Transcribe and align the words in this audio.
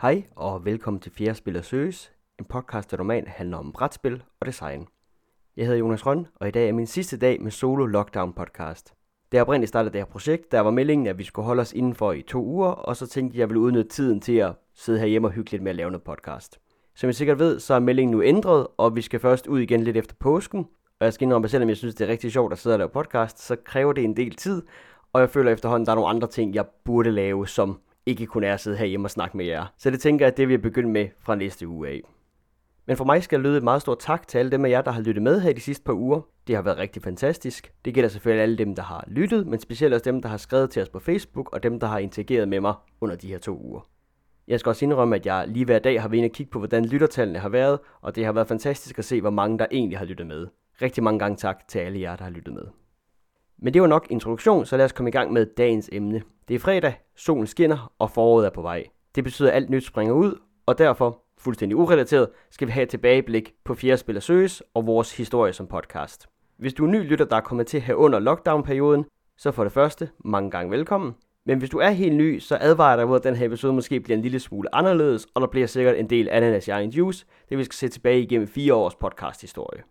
Hej 0.00 0.24
og 0.36 0.64
velkommen 0.64 1.00
til 1.00 1.12
Fjerde 1.12 1.34
Spiller 1.34 1.62
Søges, 1.62 2.12
en 2.38 2.44
podcast, 2.44 2.90
der 2.90 2.96
normalt 2.96 3.28
handler 3.28 3.56
om 3.56 3.72
brætspil 3.72 4.22
og 4.40 4.46
design. 4.46 4.86
Jeg 5.56 5.66
hedder 5.66 5.78
Jonas 5.78 6.06
Røn, 6.06 6.26
og 6.34 6.48
i 6.48 6.50
dag 6.50 6.68
er 6.68 6.72
min 6.72 6.86
sidste 6.86 7.18
dag 7.18 7.42
med 7.42 7.50
Solo 7.50 7.86
Lockdown 7.86 8.32
podcast. 8.32 8.94
Da 9.32 9.36
jeg 9.36 9.42
oprindeligt 9.42 9.68
startede 9.68 9.92
det 9.92 10.00
her 10.00 10.06
projekt, 10.06 10.52
der 10.52 10.60
var 10.60 10.70
meldingen, 10.70 11.06
at 11.06 11.18
vi 11.18 11.24
skulle 11.24 11.46
holde 11.46 11.60
os 11.60 11.72
indenfor 11.72 12.12
i 12.12 12.22
to 12.22 12.44
uger, 12.44 12.68
og 12.68 12.96
så 12.96 13.06
tænkte 13.06 13.36
jeg, 13.36 13.38
at 13.38 13.40
jeg 13.40 13.48
ville 13.48 13.60
udnytte 13.60 13.90
tiden 13.90 14.20
til 14.20 14.36
at 14.36 14.52
sidde 14.74 14.98
herhjemme 14.98 15.28
og 15.28 15.32
hygge 15.32 15.50
lidt 15.50 15.62
med 15.62 15.70
at 15.70 15.76
lave 15.76 15.90
noget 15.90 16.04
podcast. 16.04 16.58
Som 16.94 17.10
I 17.10 17.12
sikkert 17.12 17.38
ved, 17.38 17.60
så 17.60 17.74
er 17.74 17.78
meldingen 17.78 18.16
nu 18.16 18.22
ændret, 18.22 18.66
og 18.76 18.96
vi 18.96 19.02
skal 19.02 19.20
først 19.20 19.46
ud 19.46 19.60
igen 19.60 19.80
lidt 19.80 19.96
efter 19.96 20.14
påsken. 20.20 20.66
Og 21.00 21.04
jeg 21.04 21.12
skal 21.12 21.24
indrømme, 21.24 21.46
at 21.46 21.50
selvom 21.50 21.68
jeg 21.68 21.76
synes, 21.76 21.94
det 21.94 22.04
er 22.04 22.12
rigtig 22.12 22.32
sjovt 22.32 22.52
at 22.52 22.58
sidde 22.58 22.74
og 22.74 22.78
lave 22.78 22.90
podcast, 22.90 23.38
så 23.40 23.56
kræver 23.64 23.92
det 23.92 24.04
en 24.04 24.16
del 24.16 24.34
tid, 24.36 24.62
og 25.12 25.20
jeg 25.20 25.30
føler 25.30 25.52
efterhånden, 25.52 25.82
at 25.82 25.86
der 25.86 25.92
er 25.92 25.96
nogle 25.96 26.10
andre 26.10 26.28
ting, 26.28 26.54
jeg 26.54 26.66
burde 26.84 27.10
lave, 27.10 27.48
som 27.48 27.78
ikke 28.08 28.26
kun 28.26 28.44
er 28.44 28.54
at 28.54 28.60
sidde 28.60 28.76
herhjemme 28.76 29.06
og 29.06 29.10
snakke 29.10 29.36
med 29.36 29.46
jer. 29.46 29.66
Så 29.78 29.90
det 29.90 30.00
tænker 30.00 30.24
jeg, 30.26 30.32
at 30.32 30.36
det 30.36 30.48
vil 30.48 30.52
jeg 30.52 30.62
begynde 30.62 30.88
med 30.88 31.08
fra 31.20 31.34
næste 31.34 31.68
uge 31.68 31.88
af. 31.88 32.00
Men 32.86 32.96
for 32.96 33.04
mig 33.04 33.22
skal 33.22 33.36
jeg 33.36 33.42
lyde 33.44 33.56
et 33.56 33.62
meget 33.62 33.82
stort 33.82 33.98
tak 33.98 34.28
til 34.28 34.38
alle 34.38 34.50
dem 34.50 34.64
af 34.64 34.70
jer, 34.70 34.82
der 34.82 34.90
har 34.90 35.00
lyttet 35.00 35.22
med 35.22 35.40
her 35.40 35.52
de 35.52 35.60
sidste 35.60 35.84
par 35.84 35.92
uger. 35.92 36.20
Det 36.46 36.54
har 36.54 36.62
været 36.62 36.78
rigtig 36.78 37.02
fantastisk. 37.02 37.72
Det 37.84 37.94
gælder 37.94 38.08
selvfølgelig 38.08 38.42
alle 38.42 38.58
dem, 38.58 38.74
der 38.74 38.82
har 38.82 39.04
lyttet, 39.06 39.46
men 39.46 39.60
specielt 39.60 39.94
også 39.94 40.04
dem, 40.04 40.22
der 40.22 40.28
har 40.28 40.36
skrevet 40.36 40.70
til 40.70 40.82
os 40.82 40.88
på 40.88 40.98
Facebook, 40.98 41.52
og 41.52 41.62
dem, 41.62 41.80
der 41.80 41.86
har 41.86 41.98
interageret 41.98 42.48
med 42.48 42.60
mig 42.60 42.74
under 43.00 43.16
de 43.16 43.28
her 43.28 43.38
to 43.38 43.58
uger. 43.62 43.88
Jeg 44.48 44.60
skal 44.60 44.70
også 44.70 44.84
indrømme, 44.84 45.16
at 45.16 45.26
jeg 45.26 45.48
lige 45.48 45.64
hver 45.64 45.78
dag 45.78 46.02
har 46.02 46.08
været 46.08 46.18
inde 46.18 46.26
og 46.26 46.32
kigge 46.32 46.50
på, 46.50 46.58
hvordan 46.58 46.84
lyttertallene 46.84 47.38
har 47.38 47.48
været, 47.48 47.78
og 48.00 48.16
det 48.16 48.24
har 48.24 48.32
været 48.32 48.48
fantastisk 48.48 48.98
at 48.98 49.04
se, 49.04 49.20
hvor 49.20 49.30
mange 49.30 49.58
der 49.58 49.66
egentlig 49.70 49.98
har 49.98 50.04
lyttet 50.04 50.26
med. 50.26 50.46
Rigtig 50.82 51.02
mange 51.02 51.18
gange 51.18 51.36
tak 51.36 51.68
til 51.68 51.78
alle 51.78 52.00
jer, 52.00 52.16
der 52.16 52.24
har 52.24 52.30
lyttet 52.30 52.54
med. 52.54 52.64
Men 53.58 53.74
det 53.74 53.82
var 53.82 53.88
nok 53.88 54.06
introduktion, 54.10 54.66
så 54.66 54.76
lad 54.76 54.84
os 54.84 54.92
komme 54.92 55.08
i 55.08 55.12
gang 55.12 55.32
med 55.32 55.46
dagens 55.46 55.90
emne. 55.92 56.22
Det 56.48 56.54
er 56.54 56.58
fredag, 56.58 56.94
solen 57.16 57.46
skinner, 57.46 57.92
og 57.98 58.10
foråret 58.10 58.46
er 58.46 58.50
på 58.50 58.62
vej. 58.62 58.84
Det 59.14 59.24
betyder, 59.24 59.48
at 59.48 59.56
alt 59.56 59.70
nyt 59.70 59.84
springer 59.84 60.14
ud, 60.14 60.38
og 60.66 60.78
derfor, 60.78 61.22
fuldstændig 61.38 61.76
urelateret, 61.76 62.28
skal 62.50 62.66
vi 62.66 62.72
have 62.72 62.82
et 62.82 62.88
tilbageblik 62.88 63.54
på 63.64 63.74
Fjerde 63.74 63.96
Spiller 63.96 64.20
Søges 64.20 64.62
og 64.74 64.86
vores 64.86 65.16
historie 65.16 65.52
som 65.52 65.66
podcast. 65.66 66.26
Hvis 66.56 66.74
du 66.74 66.84
er 66.84 66.90
ny 66.90 67.08
lytter, 67.08 67.24
der 67.24 67.36
er 67.36 67.40
kommet 67.40 67.66
til 67.66 67.80
her 67.80 67.94
under 67.94 68.18
lockdown-perioden, 68.18 69.04
så 69.36 69.50
for 69.50 69.62
det 69.62 69.72
første, 69.72 70.08
mange 70.24 70.50
gange 70.50 70.70
velkommen. 70.70 71.14
Men 71.46 71.58
hvis 71.58 71.70
du 71.70 71.78
er 71.78 71.90
helt 71.90 72.16
ny, 72.16 72.38
så 72.38 72.58
advarer 72.60 72.90
jeg 72.90 72.98
dig 72.98 73.08
mod, 73.08 73.16
at 73.16 73.24
den 73.24 73.36
her 73.36 73.46
episode 73.46 73.72
måske 73.72 74.00
bliver 74.00 74.16
en 74.16 74.22
lille 74.22 74.40
smule 74.40 74.74
anderledes, 74.74 75.26
og 75.34 75.40
der 75.40 75.46
bliver 75.46 75.66
sikkert 75.66 75.96
en 75.96 76.10
del 76.10 76.28
ananas 76.30 76.68
i 76.68 76.70
egen 76.70 76.90
juice, 76.90 77.26
det 77.48 77.58
vi 77.58 77.64
skal 77.64 77.74
se 77.74 77.88
tilbage 77.88 78.22
igennem 78.22 78.48
fire 78.48 78.74
års 78.74 78.94
podcast-historie. 78.94 79.82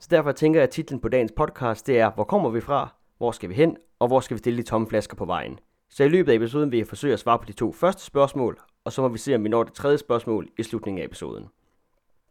Så 0.00 0.08
derfor 0.10 0.32
tænker 0.32 0.60
jeg, 0.60 0.64
at 0.64 0.70
titlen 0.70 1.00
på 1.00 1.08
dagens 1.08 1.32
podcast, 1.36 1.86
det 1.86 1.98
er, 1.98 2.10
hvor 2.10 2.24
kommer 2.24 2.50
vi 2.50 2.60
fra, 2.60 2.94
hvor 3.18 3.32
skal 3.32 3.48
vi 3.48 3.54
hen, 3.54 3.76
og 3.98 4.08
hvor 4.08 4.20
skal 4.20 4.34
vi 4.34 4.38
stille 4.38 4.56
de 4.56 4.62
tomme 4.62 4.86
flasker 4.86 5.16
på 5.16 5.24
vejen. 5.24 5.58
Så 5.90 6.04
i 6.04 6.08
løbet 6.08 6.32
af 6.32 6.36
episoden 6.36 6.70
vil 6.70 6.76
jeg 6.76 6.86
forsøge 6.86 7.12
at 7.12 7.18
svare 7.18 7.38
på 7.38 7.44
de 7.44 7.52
to 7.52 7.72
første 7.72 8.04
spørgsmål, 8.04 8.58
og 8.84 8.92
så 8.92 9.02
må 9.02 9.08
vi 9.08 9.18
se, 9.18 9.34
om 9.34 9.44
vi 9.44 9.48
når 9.48 9.64
det 9.64 9.72
tredje 9.72 9.98
spørgsmål 9.98 10.48
i 10.58 10.62
slutningen 10.62 11.02
af 11.02 11.06
episoden. 11.06 11.44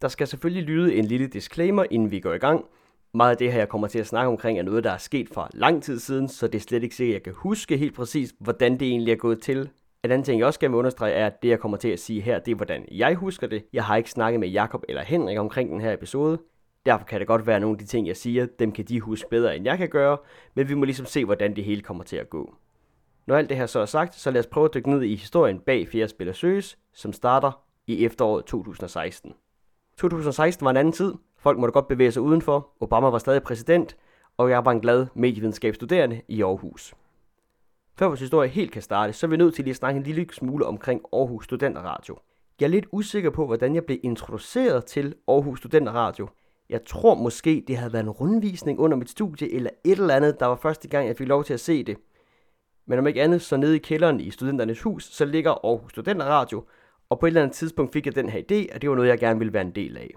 Der 0.02 0.08
skal 0.08 0.28
selvfølgelig 0.28 0.64
lyde 0.64 0.96
en 0.96 1.06
lille 1.06 1.28
disclaimer, 1.28 1.86
inden 1.92 2.12
vi 2.12 2.20
går 2.20 2.34
i 2.34 2.38
gang. 2.38 2.66
Meget 3.14 3.32
af 3.32 3.38
det 3.38 3.52
her, 3.52 3.60
jeg 3.60 3.70
kommer 3.70 3.88
til 3.88 4.00
at 4.00 4.08
snakke 4.08 4.28
omkring, 4.28 4.60
er 4.60 4.64
noget, 4.64 4.84
der 4.84 4.92
er 4.92 4.98
sket 4.98 5.30
for 5.34 5.50
lang 5.54 5.84
tid 5.84 6.00
siden, 6.00 6.28
så 6.28 6.48
det 6.48 6.56
er 6.56 6.64
slet 6.64 6.84
ikke 6.84 6.96
sikkert, 6.96 7.16
at 7.16 7.20
jeg 7.20 7.24
kan 7.24 7.34
huske 7.38 7.78
helt 7.78 7.96
præcis, 7.96 8.34
hvordan 8.40 8.80
det 8.80 8.88
egentlig 8.88 9.12
er 9.12 9.18
gået 9.18 9.42
til. 9.42 9.70
En 10.04 10.12
anden 10.12 10.24
ting, 10.24 10.40
jeg 10.40 10.48
også 10.48 10.60
gerne 10.60 10.72
vil 10.72 10.80
understrege, 10.80 11.14
er, 11.14 11.28
at 11.28 11.42
det, 11.42 11.50
jeg 11.50 11.60
kommer 11.60 11.78
til 11.78 11.90
at 11.90 12.00
sige 12.00 12.22
her, 12.22 12.40
det 12.40 12.52
er, 12.52 12.56
hvordan 12.56 12.86
jeg 12.92 13.16
husker 13.16 13.48
det. 13.48 13.66
Jeg 13.74 13.84
har 13.84 13.96
ikke 13.96 14.12
snakket 14.12 14.40
med 14.40 14.48
Jakob 14.50 14.84
eller 14.90 15.04
Henrik 15.04 15.38
omkring 15.38 15.72
den 15.72 15.82
her 15.82 15.94
episode. 15.94 16.40
Derfor 16.86 17.06
kan 17.06 17.20
det 17.20 17.28
godt 17.28 17.48
være, 17.48 17.56
at 17.56 17.62
nogle 17.62 17.76
af 17.76 17.80
de 17.80 17.86
ting, 17.86 18.08
jeg 18.08 18.18
siger, 18.18 18.46
dem 18.60 18.72
kan 18.72 18.86
de 18.86 19.00
huske 19.00 19.30
bedre, 19.30 19.56
end 19.56 19.66
jeg 19.66 19.78
kan 19.78 19.90
gøre, 19.90 20.18
men 20.54 20.70
vi 20.70 20.74
må 20.74 20.86
ligesom 20.86 21.06
se, 21.06 21.26
hvordan 21.26 21.56
det 21.56 21.64
hele 21.64 21.82
kommer 21.82 22.04
til 22.04 22.16
at 22.16 22.30
gå. 22.30 22.56
Når 23.28 23.36
alt 23.36 23.50
det 23.50 23.58
her 23.58 23.66
så 23.66 23.80
er 23.80 23.86
sagt, 23.86 24.16
så 24.16 24.32
lad 24.32 24.40
os 24.40 24.48
prøve 24.48 24.66
at 24.66 24.74
dykke 24.74 24.90
ned 24.90 25.02
i 25.02 25.16
historien 25.16 25.60
bag 25.60 25.88
Fjerde 25.88 26.08
Spiller 26.08 26.34
Søges, 26.34 26.78
som 26.94 27.14
starter 27.14 27.52
i 27.88 28.06
efteråret 28.06 28.46
2016. 28.46 29.34
2016 29.98 30.66
var 30.66 30.72
en 30.72 30.78
anden 30.78 30.94
tid. 30.94 31.14
Folk 31.38 31.60
måtte 31.60 31.74
godt 31.74 31.88
bevæge 31.88 32.12
sig 32.12 32.22
udenfor. 32.22 32.70
Obama 32.80 33.10
var 33.10 33.18
stadig 33.18 33.44
præsident, 33.44 33.98
og 34.38 34.50
jeg 34.50 34.66
var 34.66 34.72
en 34.72 34.82
glad 34.82 35.08
medievidenskabsstuderende 35.14 36.22
i 36.28 36.42
Aarhus. 36.44 36.94
Før 37.98 38.08
vores 38.08 38.20
historie 38.20 38.50
helt 38.50 38.72
kan 38.72 38.82
starte, 38.82 39.14
så 39.14 39.26
er 39.26 39.30
vi 39.30 39.38
nødt 39.38 39.56
til 39.56 39.64
lige 39.64 39.72
at 39.72 39.76
snakke 39.76 39.98
en 39.98 40.04
lille 40.04 40.28
smule 40.32 40.66
omkring 40.66 41.02
Aarhus 41.14 41.46
Studenterradio. 41.46 42.18
Jeg 42.60 42.66
er 42.66 42.70
lidt 42.70 42.86
usikker 42.92 43.30
på, 43.30 43.46
hvordan 43.46 43.76
jeg 43.76 43.86
blev 43.86 43.98
introduceret 44.04 44.86
til 44.86 45.16
Aarhus 45.28 45.60
Studenterradio. 45.60 46.28
Jeg 46.70 46.86
tror 46.86 47.16
måske, 47.16 47.64
det 47.68 47.78
havde 47.78 47.94
været 47.94 48.04
en 48.04 48.10
rundvisning 48.10 48.80
under 48.80 48.98
mit 48.98 49.10
studie, 49.10 49.54
eller 49.54 49.70
et 49.84 50.00
eller 50.00 50.16
andet, 50.16 50.40
der 50.40 50.46
var 50.46 50.56
første 50.56 50.88
gang, 50.88 51.08
jeg 51.08 51.18
fik 51.18 51.28
lov 51.28 51.44
til 51.44 51.54
at 51.54 51.60
se 51.60 51.84
det. 51.84 51.98
Men 52.86 53.00
om 53.00 53.08
ikke 53.08 53.22
andet, 53.22 53.42
så 53.42 53.58
nede 53.58 53.76
i 53.76 53.80
kælderen 53.80 54.20
i 54.20 54.32
studenternes 54.32 54.82
hus, 54.82 55.04
så 55.04 55.26
ligger 55.26 55.52
Aarhus 55.52 55.92
Studenterradio, 55.92 56.66
og 57.10 57.20
på 57.20 57.26
et 57.26 57.30
eller 57.30 57.42
andet 57.42 57.56
tidspunkt 57.56 57.94
fik 57.94 58.06
jeg 58.06 58.16
den 58.16 58.30
her 58.30 58.40
idé, 58.40 58.76
at 58.76 58.82
det 58.82 58.90
var 58.90 58.96
noget, 58.96 59.10
jeg 59.10 59.20
gerne 59.20 59.40
ville 59.40 59.54
være 59.54 59.62
en 59.62 59.76
del 59.76 59.98
af. 59.98 60.12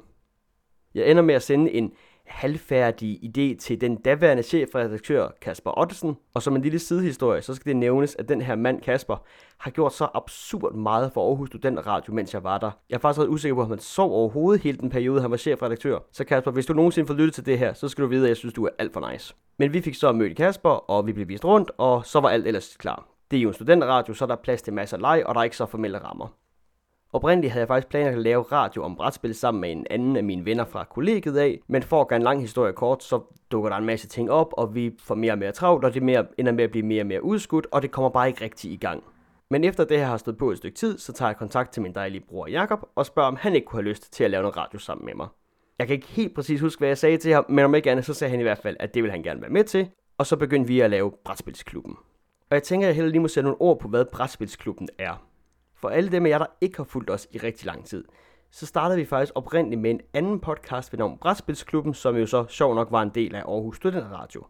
Jeg 0.95 1.11
ender 1.11 1.23
med 1.23 1.35
at 1.35 1.43
sende 1.43 1.71
en 1.71 1.93
halvfærdig 2.27 3.21
idé 3.25 3.57
til 3.59 3.81
den 3.81 3.97
daværende 3.97 4.43
chefredaktør 4.43 5.29
Kasper 5.41 5.79
Ottesen. 5.79 6.17
Og 6.35 6.43
som 6.43 6.57
en 6.57 6.63
lille 6.63 6.79
sidehistorie, 6.79 7.43
så 7.43 7.55
skal 7.55 7.69
det 7.69 7.77
nævnes, 7.77 8.17
at 8.19 8.29
den 8.29 8.43
her 8.43 8.55
mand 8.55 8.81
Kasper 8.81 9.17
har 9.59 9.71
gjort 9.71 9.93
så 9.93 10.09
absurd 10.15 10.75
meget 10.75 11.13
for 11.13 11.29
Aarhus 11.29 11.49
Student 11.49 11.87
Radio, 11.87 12.15
mens 12.15 12.35
jeg 12.35 12.45
var 12.45 12.59
der. 12.59 12.71
Jeg 12.91 12.97
er 12.97 13.01
faktisk 13.01 13.21
ret 13.21 13.29
usikker 13.29 13.55
på, 13.55 13.63
om 13.63 13.69
han 13.69 13.79
sov 13.79 14.13
overhovedet 14.13 14.63
hele 14.63 14.79
den 14.79 14.91
periode, 14.91 15.21
han 15.21 15.31
var 15.31 15.37
chefredaktør. 15.37 15.99
Så 16.13 16.25
Kasper, 16.25 16.51
hvis 16.51 16.67
du 16.67 16.73
nogensinde 16.73 17.07
får 17.07 17.15
lyttet 17.15 17.35
til 17.35 17.47
det 17.47 17.59
her, 17.59 17.73
så 17.73 17.89
skal 17.89 18.03
du 18.03 18.09
vide, 18.09 18.23
at 18.23 18.29
jeg 18.29 18.37
synes, 18.37 18.55
du 18.55 18.65
er 18.65 18.71
alt 18.79 18.93
for 18.93 19.11
nice. 19.13 19.35
Men 19.59 19.73
vi 19.73 19.81
fik 19.81 19.95
så 19.95 20.13
mødt 20.13 20.37
Kasper, 20.37 20.71
og 20.71 21.07
vi 21.07 21.13
blev 21.13 21.29
vist 21.29 21.45
rundt, 21.45 21.71
og 21.79 22.07
så 22.07 22.21
var 22.21 22.29
alt 22.29 22.47
ellers 22.47 22.77
klar. 22.77 23.09
Det 23.31 23.37
er 23.37 23.43
jo 23.43 23.49
en 23.49 23.55
studenterradio, 23.55 24.15
så 24.15 24.27
der 24.27 24.33
er 24.33 24.43
plads 24.43 24.63
til 24.63 24.73
masser 24.73 24.97
af 24.97 25.01
leg, 25.01 25.27
og 25.27 25.35
der 25.35 25.41
er 25.41 25.45
ikke 25.45 25.57
så 25.57 25.67
formelle 25.67 25.99
rammer. 25.99 26.42
Oprindeligt 27.15 27.53
havde 27.53 27.61
jeg 27.61 27.69
faktisk 27.69 27.89
planer 27.89 28.11
at 28.11 28.19
lave 28.19 28.43
radio 28.43 28.83
om 28.83 28.97
brætspil 28.97 29.35
sammen 29.35 29.61
med 29.61 29.73
en 29.73 29.87
anden 29.91 30.17
af 30.17 30.25
mine 30.25 30.45
venner 30.45 30.65
fra 30.65 30.85
kollegiet 30.85 31.37
af, 31.37 31.61
men 31.67 31.83
for 31.83 32.01
at 32.01 32.09
gøre 32.09 32.17
en 32.17 32.23
lang 32.23 32.41
historie 32.41 32.73
kort, 32.73 33.05
så 33.05 33.21
dukker 33.51 33.71
der 33.71 33.77
en 33.77 33.85
masse 33.85 34.09
ting 34.09 34.31
op, 34.31 34.53
og 34.53 34.75
vi 34.75 34.97
får 35.01 35.15
mere 35.15 35.33
og 35.33 35.39
mere 35.39 35.53
travlt, 35.53 35.85
og 35.85 35.95
det 35.95 36.03
mere, 36.03 36.27
ender 36.39 36.53
med 36.53 36.65
at 36.65 36.71
blive 36.71 36.87
mere 36.87 37.03
og 37.03 37.07
mere 37.07 37.25
udskudt, 37.25 37.67
og 37.73 37.83
det 37.83 37.91
kommer 37.91 38.09
bare 38.11 38.29
ikke 38.29 38.45
rigtig 38.45 38.73
i 38.73 38.77
gang. 38.77 39.03
Men 39.51 39.65
efter 39.65 39.85
det 39.85 39.99
her 39.99 40.07
har 40.07 40.17
stået 40.17 40.39
på 40.39 40.51
et 40.51 40.59
stykke 40.59 40.77
tid, 40.77 40.99
så 40.99 41.13
tager 41.13 41.29
jeg 41.29 41.37
kontakt 41.37 41.73
til 41.73 41.83
min 41.83 41.95
dejlige 41.95 42.25
bror 42.29 42.47
Jakob 42.47 42.89
og 42.95 43.07
spørger, 43.07 43.29
om 43.29 43.37
han 43.37 43.55
ikke 43.55 43.67
kunne 43.67 43.83
have 43.83 43.89
lyst 43.89 44.13
til 44.13 44.25
at 44.25 44.31
lave 44.31 44.43
noget 44.43 44.57
radio 44.57 44.79
sammen 44.79 45.05
med 45.05 45.15
mig. 45.15 45.29
Jeg 45.79 45.87
kan 45.87 45.95
ikke 45.95 46.07
helt 46.07 46.35
præcis 46.35 46.61
huske, 46.61 46.79
hvad 46.81 46.89
jeg 46.89 46.99
sagde 46.99 47.17
til 47.17 47.33
ham, 47.33 47.45
men 47.49 47.65
om 47.65 47.75
ikke 47.75 47.91
andet, 47.91 48.05
så 48.05 48.15
sagde 48.15 48.31
han 48.31 48.41
i 48.41 48.43
hvert 48.43 48.59
fald, 48.59 48.77
at 48.81 48.95
det 48.95 49.03
vil 49.03 49.11
han 49.11 49.23
gerne 49.23 49.41
være 49.41 49.51
med 49.51 49.65
til, 49.65 49.89
og 50.19 50.27
så 50.27 50.37
begyndte 50.37 50.69
vi 50.69 50.81
at 50.81 50.91
lave 50.91 51.13
Brætspilsklubben. 51.25 51.97
Og 52.51 52.55
jeg 52.55 52.63
tænker, 52.63 52.87
at 52.87 52.89
jeg 52.89 52.97
heller 52.97 53.11
lige 53.11 53.21
må 53.21 53.29
sætte 53.29 53.45
nogle 53.45 53.61
ord 53.61 53.79
på, 53.79 53.89
hvad 53.89 54.05
Brætspilsklubben 54.05 54.89
er. 54.99 55.32
For 55.83 55.89
alle 55.89 56.13
dem 56.13 56.27
af 56.27 56.31
jer, 56.31 56.39
der 56.39 56.47
ikke 56.61 56.77
har 56.77 56.85
fulgt 56.85 57.11
os 57.11 57.29
i 57.31 57.39
rigtig 57.39 57.67
lang 57.67 57.87
tid, 57.87 58.05
så 58.51 58.67
startede 58.67 58.99
vi 58.99 59.05
faktisk 59.05 59.33
oprindeligt 59.35 59.81
med 59.81 59.91
en 59.91 60.01
anden 60.15 60.41
podcast 60.41 60.93
ved 60.93 60.99
navn 60.99 61.19
Brætspilsklubben, 61.19 61.95
som 61.95 62.17
jo 62.17 62.27
så 62.27 62.45
sjov 62.49 62.75
nok 62.75 62.89
var 62.91 63.03
en 63.03 63.11
del 63.15 63.35
af 63.35 63.41
Aarhus 63.41 63.77
Studenterradio. 63.77 64.47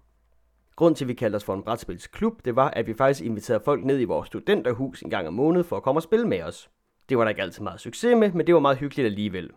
Grunden 0.76 0.94
til, 0.94 1.04
at 1.04 1.08
vi 1.08 1.14
kaldte 1.14 1.36
os 1.36 1.44
for 1.44 1.54
en 1.54 1.62
brætspilsklub, 1.62 2.44
det 2.44 2.56
var, 2.56 2.70
at 2.70 2.86
vi 2.86 2.94
faktisk 2.94 3.24
inviterede 3.24 3.62
folk 3.64 3.84
ned 3.84 4.00
i 4.00 4.04
vores 4.04 4.26
studenterhus 4.26 5.02
en 5.02 5.10
gang 5.10 5.28
om 5.28 5.34
måneden 5.34 5.64
for 5.64 5.76
at 5.76 5.82
komme 5.82 5.98
og 5.98 6.02
spille 6.02 6.28
med 6.28 6.42
os. 6.42 6.70
Det 7.08 7.18
var 7.18 7.24
der 7.24 7.28
ikke 7.28 7.42
altid 7.42 7.62
meget 7.62 7.80
succes 7.80 8.16
med, 8.16 8.32
men 8.32 8.46
det 8.46 8.54
var 8.54 8.60
meget 8.60 8.78
hyggeligt 8.78 9.06
alligevel. 9.06 9.50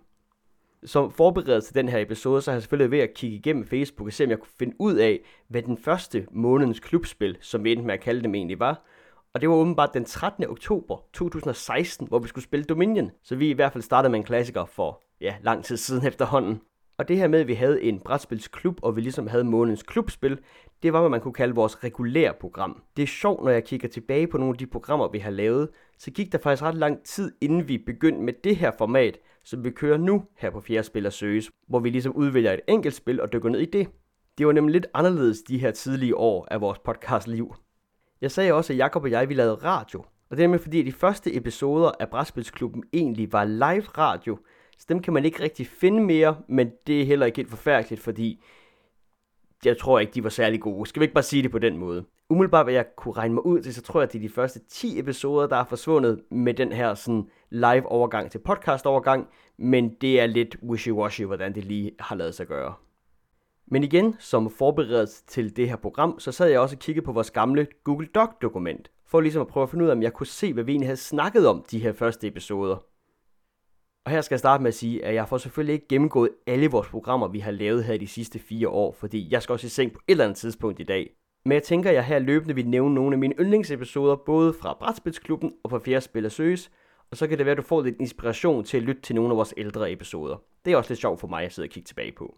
Som 0.83 1.11
forberedelse 1.11 1.67
til 1.67 1.75
den 1.75 1.89
her 1.89 1.99
episode, 1.99 2.41
så 2.41 2.51
har 2.51 2.55
jeg 2.55 2.61
selvfølgelig 2.61 2.91
ved 2.91 2.99
at 2.99 3.13
kigge 3.13 3.37
igennem 3.37 3.65
Facebook 3.67 4.07
og 4.07 4.13
se, 4.13 4.23
om 4.23 4.29
jeg 4.29 4.39
kunne 4.39 4.53
finde 4.59 4.75
ud 4.79 4.95
af, 4.95 5.19
hvad 5.47 5.61
den 5.61 5.77
første 5.77 6.27
månedens 6.31 6.79
klubspil, 6.79 7.37
som 7.41 7.63
vi 7.63 7.71
endte 7.71 7.85
med 7.85 7.93
at 7.93 8.01
kalde 8.01 8.23
dem 8.23 8.35
egentlig 8.35 8.59
var, 8.59 8.85
og 9.35 9.41
det 9.41 9.49
var 9.49 9.55
åbenbart 9.55 9.93
den 9.93 10.05
13. 10.05 10.47
oktober 10.47 10.97
2016, 11.13 12.07
hvor 12.07 12.19
vi 12.19 12.27
skulle 12.27 12.43
spille 12.43 12.63
Dominion. 12.63 13.11
Så 13.23 13.35
vi 13.35 13.49
i 13.49 13.53
hvert 13.53 13.73
fald 13.73 13.81
startede 13.81 14.11
med 14.11 14.19
en 14.19 14.25
klassiker 14.25 14.65
for 14.65 15.03
ja, 15.21 15.35
lang 15.41 15.63
tid 15.63 15.77
siden 15.77 16.07
efterhånden. 16.11 16.61
Og 16.97 17.07
det 17.07 17.17
her 17.17 17.27
med, 17.27 17.39
at 17.39 17.47
vi 17.47 17.53
havde 17.53 17.83
en 17.83 17.99
brætspilsklub, 17.99 18.79
og 18.81 18.95
vi 18.95 19.01
ligesom 19.01 19.27
havde 19.27 19.43
månedens 19.43 19.83
klubspil, 19.83 20.39
det 20.83 20.93
var, 20.93 20.99
hvad 20.99 21.09
man 21.09 21.21
kunne 21.21 21.33
kalde 21.33 21.55
vores 21.55 21.83
regulære 21.83 22.33
program. 22.39 22.83
Det 22.97 23.03
er 23.03 23.07
sjovt, 23.07 23.43
når 23.43 23.51
jeg 23.51 23.63
kigger 23.63 23.87
tilbage 23.87 24.27
på 24.27 24.37
nogle 24.37 24.53
af 24.53 24.57
de 24.57 24.67
programmer, 24.67 25.07
vi 25.07 25.19
har 25.19 25.31
lavet, 25.31 25.69
så 25.99 26.11
gik 26.11 26.31
der 26.31 26.37
faktisk 26.37 26.63
ret 26.63 26.75
lang 26.75 27.03
tid, 27.03 27.31
inden 27.41 27.67
vi 27.67 27.77
begyndte 27.77 28.21
med 28.21 28.33
det 28.43 28.55
her 28.55 28.71
format, 28.77 29.17
som 29.43 29.63
vi 29.63 29.69
kører 29.69 29.97
nu 29.97 30.23
her 30.37 30.49
på 30.49 30.61
Fjerde 30.61 30.83
Spil 30.83 31.05
og 31.05 31.13
Søges, 31.13 31.51
hvor 31.67 31.79
vi 31.79 31.89
ligesom 31.89 32.15
udvælger 32.15 32.51
et 32.51 32.61
enkelt 32.67 32.95
spil 32.95 33.21
og 33.21 33.33
dykker 33.33 33.49
ned 33.49 33.59
i 33.59 33.65
det. 33.65 33.87
Det 34.37 34.47
var 34.47 34.53
nemlig 34.53 34.73
lidt 34.73 34.87
anderledes 34.93 35.41
de 35.41 35.57
her 35.57 35.71
tidlige 35.71 36.17
år 36.17 36.47
af 36.51 36.61
vores 36.61 36.79
podcastliv. 36.79 37.55
Jeg 38.25 38.31
sagde 38.31 38.53
også, 38.53 38.73
at 38.73 38.77
Jakob 38.77 39.03
og 39.03 39.11
jeg 39.11 39.29
vi 39.29 39.33
lavede 39.33 39.55
radio. 39.55 40.03
Og 40.29 40.37
det 40.37 40.43
er 40.43 40.47
med 40.47 40.59
fordi, 40.59 40.79
at 40.79 40.85
de 40.85 40.91
første 40.91 41.35
episoder 41.35 41.91
af 41.99 42.09
Brætspilsklubben 42.09 42.83
egentlig 42.93 43.33
var 43.33 43.43
live 43.43 43.81
radio. 43.97 44.37
Så 44.77 44.85
dem 44.89 45.01
kan 45.01 45.13
man 45.13 45.25
ikke 45.25 45.43
rigtig 45.43 45.67
finde 45.67 46.03
mere, 46.03 46.37
men 46.49 46.71
det 46.87 47.01
er 47.01 47.05
heller 47.05 47.25
ikke 47.25 47.35
helt 47.35 47.49
forfærdeligt, 47.49 48.01
fordi 48.01 48.43
jeg 49.65 49.77
tror 49.77 49.99
ikke, 49.99 50.11
de 50.13 50.23
var 50.23 50.29
særlig 50.29 50.61
gode. 50.61 50.89
Skal 50.89 50.99
vi 50.99 51.03
ikke 51.03 51.13
bare 51.13 51.23
sige 51.23 51.43
det 51.43 51.51
på 51.51 51.59
den 51.59 51.77
måde? 51.77 52.05
Umiddelbart, 52.29 52.65
hvad 52.65 52.73
jeg 52.73 52.85
kunne 52.97 53.13
regne 53.13 53.33
mig 53.33 53.45
ud 53.45 53.61
til, 53.61 53.73
så 53.73 53.81
tror 53.81 53.99
jeg, 53.99 54.07
at 54.07 54.13
det 54.13 54.19
er 54.19 54.27
de 54.27 54.33
første 54.33 54.59
10 54.69 54.99
episoder, 54.99 55.47
der 55.47 55.55
er 55.55 55.65
forsvundet 55.65 56.21
med 56.31 56.53
den 56.53 56.71
her 56.71 56.93
sådan 56.93 57.29
live 57.49 57.85
overgang 57.87 58.31
til 58.31 58.39
podcast 58.39 58.85
overgang, 58.85 59.27
men 59.57 59.95
det 60.01 60.21
er 60.21 60.25
lidt 60.25 60.55
wishy-washy, 60.63 61.25
hvordan 61.25 61.55
det 61.55 61.65
lige 61.65 61.91
har 61.99 62.15
lavet 62.15 62.35
sig 62.35 62.47
gøre. 62.47 62.73
Men 63.67 63.83
igen, 63.83 64.15
som 64.19 64.49
forberedelse 64.49 65.23
til 65.27 65.55
det 65.55 65.69
her 65.69 65.75
program, 65.75 66.19
så 66.19 66.31
sad 66.31 66.47
jeg 66.49 66.59
også 66.59 66.75
og 66.75 66.79
kiggede 66.79 67.05
på 67.05 67.11
vores 67.11 67.31
gamle 67.31 67.67
Google 67.83 68.07
Doc-dokument. 68.07 68.91
for 69.07 69.21
ligesom 69.21 69.41
at 69.41 69.47
prøve 69.47 69.63
at 69.63 69.69
finde 69.69 69.85
ud 69.85 69.89
af, 69.89 69.93
om 69.93 70.03
jeg 70.03 70.13
kunne 70.13 70.27
se, 70.27 70.53
hvad 70.53 70.63
vi 70.63 70.71
egentlig 70.71 70.87
havde 70.87 70.97
snakket 70.97 71.47
om 71.47 71.65
de 71.71 71.79
her 71.79 71.93
første 71.93 72.27
episoder. 72.27 72.75
Og 74.05 74.11
her 74.11 74.21
skal 74.21 74.35
jeg 74.35 74.39
starte 74.39 74.63
med 74.63 74.67
at 74.67 74.75
sige, 74.75 75.05
at 75.05 75.13
jeg 75.13 75.27
får 75.27 75.37
selvfølgelig 75.37 75.73
ikke 75.73 75.87
gennemgået 75.87 76.29
alle 76.47 76.67
vores 76.67 76.87
programmer, 76.87 77.27
vi 77.27 77.39
har 77.39 77.51
lavet 77.51 77.83
her 77.83 77.97
de 77.97 78.07
sidste 78.07 78.39
fire 78.39 78.69
år, 78.69 78.91
fordi 78.91 79.27
jeg 79.31 79.41
skal 79.41 79.53
også 79.53 79.67
i 79.67 79.69
seng 79.69 79.93
på 79.93 79.99
et 80.07 80.11
eller 80.11 80.23
andet 80.23 80.37
tidspunkt 80.37 80.79
i 80.79 80.83
dag. 80.83 81.09
Men 81.45 81.51
jeg 81.51 81.63
tænker, 81.63 81.89
at 81.89 81.95
jeg 81.95 82.05
her 82.05 82.19
løbende 82.19 82.55
vil 82.55 82.67
nævne 82.67 82.95
nogle 82.95 83.15
af 83.15 83.19
mine 83.19 83.35
yndlingsepisoder, 83.39 84.15
både 84.15 84.53
fra 84.53 84.77
Brætspilsklubben 84.79 85.53
og 85.63 85.69
fra 85.69 85.79
Fjerde 85.79 86.01
Spil 86.01 86.31
Søges, 86.31 86.71
og 87.11 87.17
så 87.17 87.27
kan 87.27 87.37
det 87.37 87.45
være, 87.45 87.51
at 87.51 87.57
du 87.57 87.63
får 87.63 87.81
lidt 87.81 87.95
inspiration 87.99 88.63
til 88.63 88.77
at 88.77 88.83
lytte 88.83 89.01
til 89.01 89.15
nogle 89.15 89.29
af 89.31 89.37
vores 89.37 89.53
ældre 89.57 89.91
episoder. 89.91 90.37
Det 90.65 90.73
er 90.73 90.77
også 90.77 90.89
lidt 90.89 90.99
sjovt 90.99 91.19
for 91.19 91.27
mig 91.27 91.43
at 91.43 91.53
sidde 91.53 91.65
og 91.65 91.69
kigge 91.69 91.87
tilbage 91.87 92.11
på. 92.11 92.37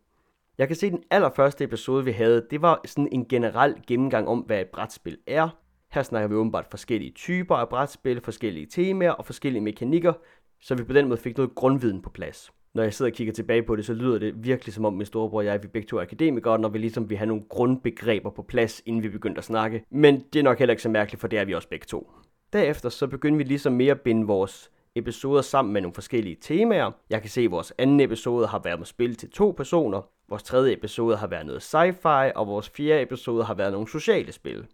Jeg 0.57 0.68
kan 0.68 0.75
se, 0.75 0.88
at 0.88 0.92
den 0.92 1.04
allerførste 1.12 1.63
episode, 1.63 2.06
vi 2.06 2.12
havde, 2.12 2.48
det 2.51 2.62
var 2.62 2.81
sådan 2.86 3.09
en 3.12 3.25
generel 3.25 3.75
gennemgang 3.88 4.27
om, 4.27 4.39
hvad 4.39 4.62
et 4.62 4.68
brætspil 4.68 5.18
er. 5.27 5.50
Her 5.92 6.04
snakker 6.04 6.27
vi 6.27 6.36
åbenbart 6.36 6.65
forskellige 6.69 7.12
typer 7.12 7.56
af 7.56 7.69
brætspil, 7.69 8.21
forskellige 8.21 8.65
temaer 8.65 9.12
og 9.12 9.25
forskellige 9.25 9.62
mekanikker, 9.62 10.13
så 10.62 10.75
vi 10.75 10.83
på 10.83 10.94
den 10.94 11.07
måde 11.07 11.19
fik 11.19 11.38
noget 11.38 11.56
grundviden 11.56 12.01
på 12.01 12.09
plads. 12.09 12.51
Når 12.74 12.83
jeg 12.83 12.94
sidder 12.94 13.12
og 13.12 13.15
kigger 13.15 13.33
tilbage 13.33 13.63
på 13.63 13.75
det, 13.75 13.86
så 13.86 13.94
lyder 13.94 14.19
det 14.19 14.44
virkelig 14.44 14.74
som 14.74 14.86
om 14.86 14.94
min 14.94 15.06
storebror 15.06 15.38
og 15.38 15.45
jeg, 15.45 15.63
vi 15.63 15.68
begge 15.68 15.88
to 15.88 15.98
er 15.98 16.01
akademikere, 16.01 16.59
når 16.59 16.69
vi 16.69 16.77
ligesom 16.77 17.09
vil 17.09 17.18
have 17.18 17.27
nogle 17.27 17.44
grundbegreber 17.50 18.30
på 18.30 18.42
plads, 18.42 18.81
inden 18.86 19.04
vi 19.04 19.09
begyndte 19.09 19.39
at 19.39 19.45
snakke. 19.45 19.83
Men 19.89 20.24
det 20.33 20.39
er 20.39 20.44
nok 20.44 20.59
heller 20.59 20.74
ikke 20.74 20.83
så 20.83 20.89
mærkeligt, 20.89 21.21
for 21.21 21.27
det 21.27 21.39
er 21.39 21.45
vi 21.45 21.54
også 21.54 21.69
begge 21.69 21.86
to. 21.86 22.12
Derefter 22.54 22.89
så 22.89 23.07
begyndte 23.07 23.38
vi 23.38 23.44
ligesom 23.44 23.74
mere 23.74 23.92
at 23.92 24.01
binde 24.01 24.27
vores 24.27 24.71
episoder 24.95 25.42
sammen 25.42 25.74
med 25.74 25.81
nogle 25.81 25.94
forskellige 25.94 26.38
temaer. 26.42 26.92
Jeg 27.09 27.21
kan 27.21 27.30
se, 27.30 27.42
at 27.42 27.51
vores 27.51 27.74
anden 27.77 28.00
episode 28.00 28.48
har 28.48 28.62
været 28.63 28.80
med 28.80 28.86
spil 28.86 29.15
til 29.15 29.30
to 29.30 29.54
personer, 29.57 30.01
vores 30.29 30.44
tredje 30.44 30.74
episode 30.74 31.18
har 31.18 31.27
været 31.27 31.45
noget 31.45 31.62
sci-fi, 31.62 32.31
og 32.35 32.47
vores 32.47 32.69
fjerde 32.69 33.01
episode 33.01 33.44
har 33.44 33.53
været 33.53 33.71
nogle 33.71 33.88
sociale 33.88 34.31
spil. 34.31 34.68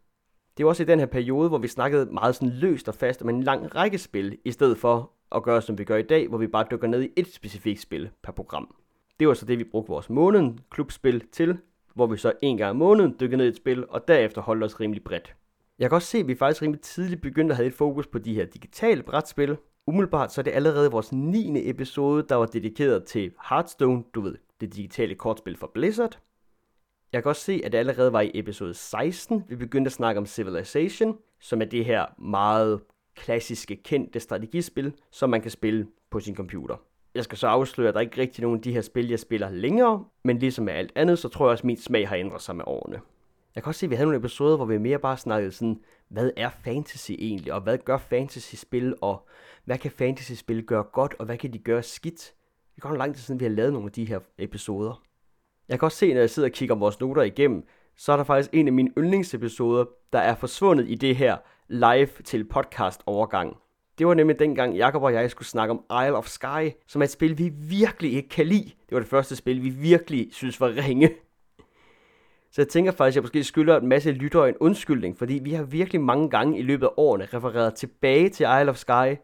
Det 0.58 0.66
var 0.66 0.70
også 0.70 0.84
i 0.84 0.86
den 0.86 1.00
her 1.00 1.06
periode, 1.06 1.50
hvor 1.50 1.58
vi 1.58 1.68
snakkede 1.68 2.06
meget 2.06 2.36
sådan 2.36 2.50
løst 2.50 2.88
og 2.88 2.96
fast 2.96 3.22
om 3.22 3.30
en 3.30 3.44
lang 3.44 3.76
række 3.76 3.98
spil, 3.98 4.38
i 4.46 4.52
stedet 4.52 4.78
for 4.78 5.12
at 5.32 5.44
gøre, 5.44 5.62
som 5.62 5.78
vi 5.78 5.84
gør 5.84 5.98
i 5.98 6.02
dag, 6.02 6.28
hvor 6.28 6.38
vi 6.38 6.48
bare 6.48 6.66
dykker 6.72 6.88
ned 6.88 7.04
i 7.04 7.10
et 7.16 7.34
specifikt 7.34 7.82
spil 7.82 8.10
per 8.24 8.32
program. 8.32 8.76
Det 9.20 9.28
var 9.28 9.34
så 9.34 9.46
det, 9.46 9.60
vi 9.60 9.64
brugte 9.64 9.90
vores 9.90 10.10
måneden 10.10 10.60
klubspil 10.70 11.24
til, 11.32 11.58
hvor 11.96 12.08
vi 12.08 12.18
så 12.18 12.34
en 12.42 12.58
gang 12.58 12.70
om 12.70 12.76
måneden 12.76 13.16
dykker 13.20 13.38
ned 13.38 13.46
i 13.46 13.50
et 13.50 13.56
spil, 13.56 13.86
og 13.90 14.08
derefter 14.08 14.42
holdt 14.42 14.64
os 14.64 14.80
rimelig 14.80 15.04
bredt. 15.04 15.36
Jeg 15.80 15.90
kan 15.90 15.96
også 15.96 16.08
se, 16.08 16.18
at 16.18 16.28
vi 16.28 16.36
faktisk 16.36 16.62
rimelig 16.62 16.82
tidligt 16.82 17.22
begyndte 17.22 17.54
at 17.54 17.58
have 17.58 17.68
et 17.68 17.74
fokus 17.74 18.08
på 18.08 18.20
de 18.20 18.34
her 18.34 18.46
digitale 18.46 19.04
brætspil. 19.04 19.58
Umiddelbart 19.88 20.34
så 20.34 20.42
er 20.42 20.44
det 20.44 20.52
allerede 20.52 20.92
vores 20.92 21.12
9. 21.12 21.70
episode, 21.70 22.26
der 22.30 22.36
var 22.36 22.46
dedikeret 22.46 23.04
til 23.04 23.32
Hearthstone, 23.50 24.04
du 24.16 24.22
ved, 24.22 24.36
det 24.68 24.75
digitale 24.75 25.15
kortspil 25.15 25.57
for 25.57 25.71
Blizzard. 25.74 26.19
Jeg 27.13 27.24
kan 27.24 27.30
også 27.30 27.42
se, 27.42 27.62
at 27.63 27.71
det 27.71 27.77
allerede 27.77 28.13
var 28.13 28.21
i 28.21 28.31
episode 28.33 28.74
16, 28.74 29.44
vi 29.48 29.56
begyndte 29.56 29.89
at 29.89 29.94
snakke 29.94 30.19
om 30.19 30.25
Civilization, 30.25 31.18
som 31.39 31.62
er 31.62 31.65
det 31.65 31.86
her 31.86 32.06
meget 32.18 32.81
klassiske, 33.15 33.75
kendte 33.75 34.19
strategispil, 34.19 34.94
som 35.12 35.30
man 35.30 35.42
kan 35.42 35.51
spille 35.51 35.88
på 36.12 36.19
sin 36.19 36.36
computer. 36.36 36.75
Jeg 37.15 37.24
skal 37.24 37.38
så 37.38 37.48
afsløre, 37.48 37.88
at 37.88 37.94
der 37.94 38.00
er 38.00 38.06
ikke 38.06 38.21
rigtig 38.21 38.42
nogen 38.42 38.57
af 38.57 38.62
de 38.62 38.74
her 38.74 38.81
spil, 38.81 39.10
jeg 39.10 39.19
spiller 39.19 39.50
længere, 39.50 40.06
men 40.24 40.39
ligesom 40.39 40.65
med 40.65 40.74
alt 40.74 40.92
andet, 40.95 41.19
så 41.19 41.30
tror 41.30 41.45
jeg 41.45 41.51
også, 41.51 41.62
at 41.62 41.65
min 41.65 41.77
smag 41.77 42.10
har 42.10 42.15
ændret 42.15 42.42
sig 42.42 42.56
med 42.56 42.63
årene. 42.68 43.01
Jeg 43.56 43.63
kan 43.63 43.69
også 43.69 43.80
se, 43.80 43.86
at 43.86 43.89
vi 43.89 43.95
havde 43.95 44.06
nogle 44.06 44.19
episoder, 44.19 44.56
hvor 44.56 44.65
vi 44.65 44.77
mere 44.77 45.00
bare 45.00 45.18
snakkede 45.18 45.51
sådan, 45.51 45.80
hvad 46.07 46.31
er 46.38 46.50
fantasy 46.50 47.12
egentlig, 47.12 47.54
og 47.54 47.62
hvad 47.62 47.77
gør 47.77 47.98
fantasy-spil, 47.98 48.95
og 49.01 49.27
hvad 49.65 49.77
kan 49.77 49.92
fantasy-spil 49.92 50.63
gøre 50.63 50.83
godt, 50.83 51.15
og 51.19 51.25
hvad 51.25 51.38
kan 51.38 51.54
de 51.54 51.60
gøre 51.60 51.83
skidt? 51.83 52.33
Det 52.75 52.84
går 52.84 52.96
lang 52.96 53.16
tid 53.16 53.22
siden, 53.22 53.40
vi 53.40 53.46
har 53.46 53.52
lavet 53.52 53.74
nogle 53.74 53.88
af 53.88 53.92
de 53.92 54.06
her 54.06 54.20
episoder. 54.38 55.02
Jeg 55.70 55.80
kan 55.80 55.86
også 55.86 55.98
se, 55.98 56.14
når 56.14 56.20
jeg 56.20 56.30
sidder 56.30 56.50
og 56.50 56.54
kigger 56.54 56.75
vores 56.75 57.00
noter 57.00 57.22
igennem, 57.22 57.68
så 57.96 58.12
er 58.12 58.18
der 58.18 58.24
faktisk 58.24 58.50
en 58.54 58.68
af 58.68 58.74
mine 58.74 58.92
yndlingsepisoder, 58.98 59.86
der 60.14 60.20
er 60.20 60.36
forsvundet 60.36 60.90
i 60.90 60.96
det 60.96 61.16
her 61.16 61.38
live 61.68 62.10
til 62.24 62.44
podcast 62.44 63.02
overgang. 63.06 63.58
Det 63.98 64.08
var 64.08 64.14
nemlig 64.14 64.40
dengang 64.40 64.75
Jakob 64.75 65.04
og 65.04 65.14
jeg 65.14 65.31
skulle 65.31 65.48
snakke 65.48 65.72
om 65.72 66.04
Isle 66.06 66.16
of 66.16 66.28
Sky, 66.28 66.72
som 66.88 67.02
er 67.02 67.04
et 67.04 67.10
spil, 67.10 67.38
vi 67.38 67.52
virkelig 67.56 68.14
ikke 68.14 68.30
kan 68.30 68.48
lide. 68.48 68.64
Det 68.64 68.92
var 68.92 69.00
det 69.00 69.08
første 69.08 69.36
spil, 69.36 69.64
vi 69.64 69.70
virkelig 69.70 70.28
synes 70.31 70.62
var 70.62 70.68
ringe. 70.88 71.10
Så 72.52 72.62
jeg 72.62 72.68
tænker 72.68 72.92
faktisk, 72.92 73.14
at 73.14 73.16
jeg 73.16 73.24
måske 73.24 73.44
skylder 73.44 73.80
en 73.80 73.88
masse 73.88 74.12
lyttere 74.12 74.50
en 74.50 74.56
undskyldning, 74.60 75.18
fordi 75.18 75.40
vi 75.44 75.54
har 75.54 75.64
virkelig 75.64 76.02
mange 76.02 76.30
gange 76.30 76.60
i 76.60 76.62
løbet 76.62 76.86
af 76.86 76.92
årene 76.98 77.25
refereret 77.25 77.75
tilbage 77.75 78.30
til 78.30 78.44
Isle 78.44 78.70
of 78.70 78.78
Sky, 78.78 79.16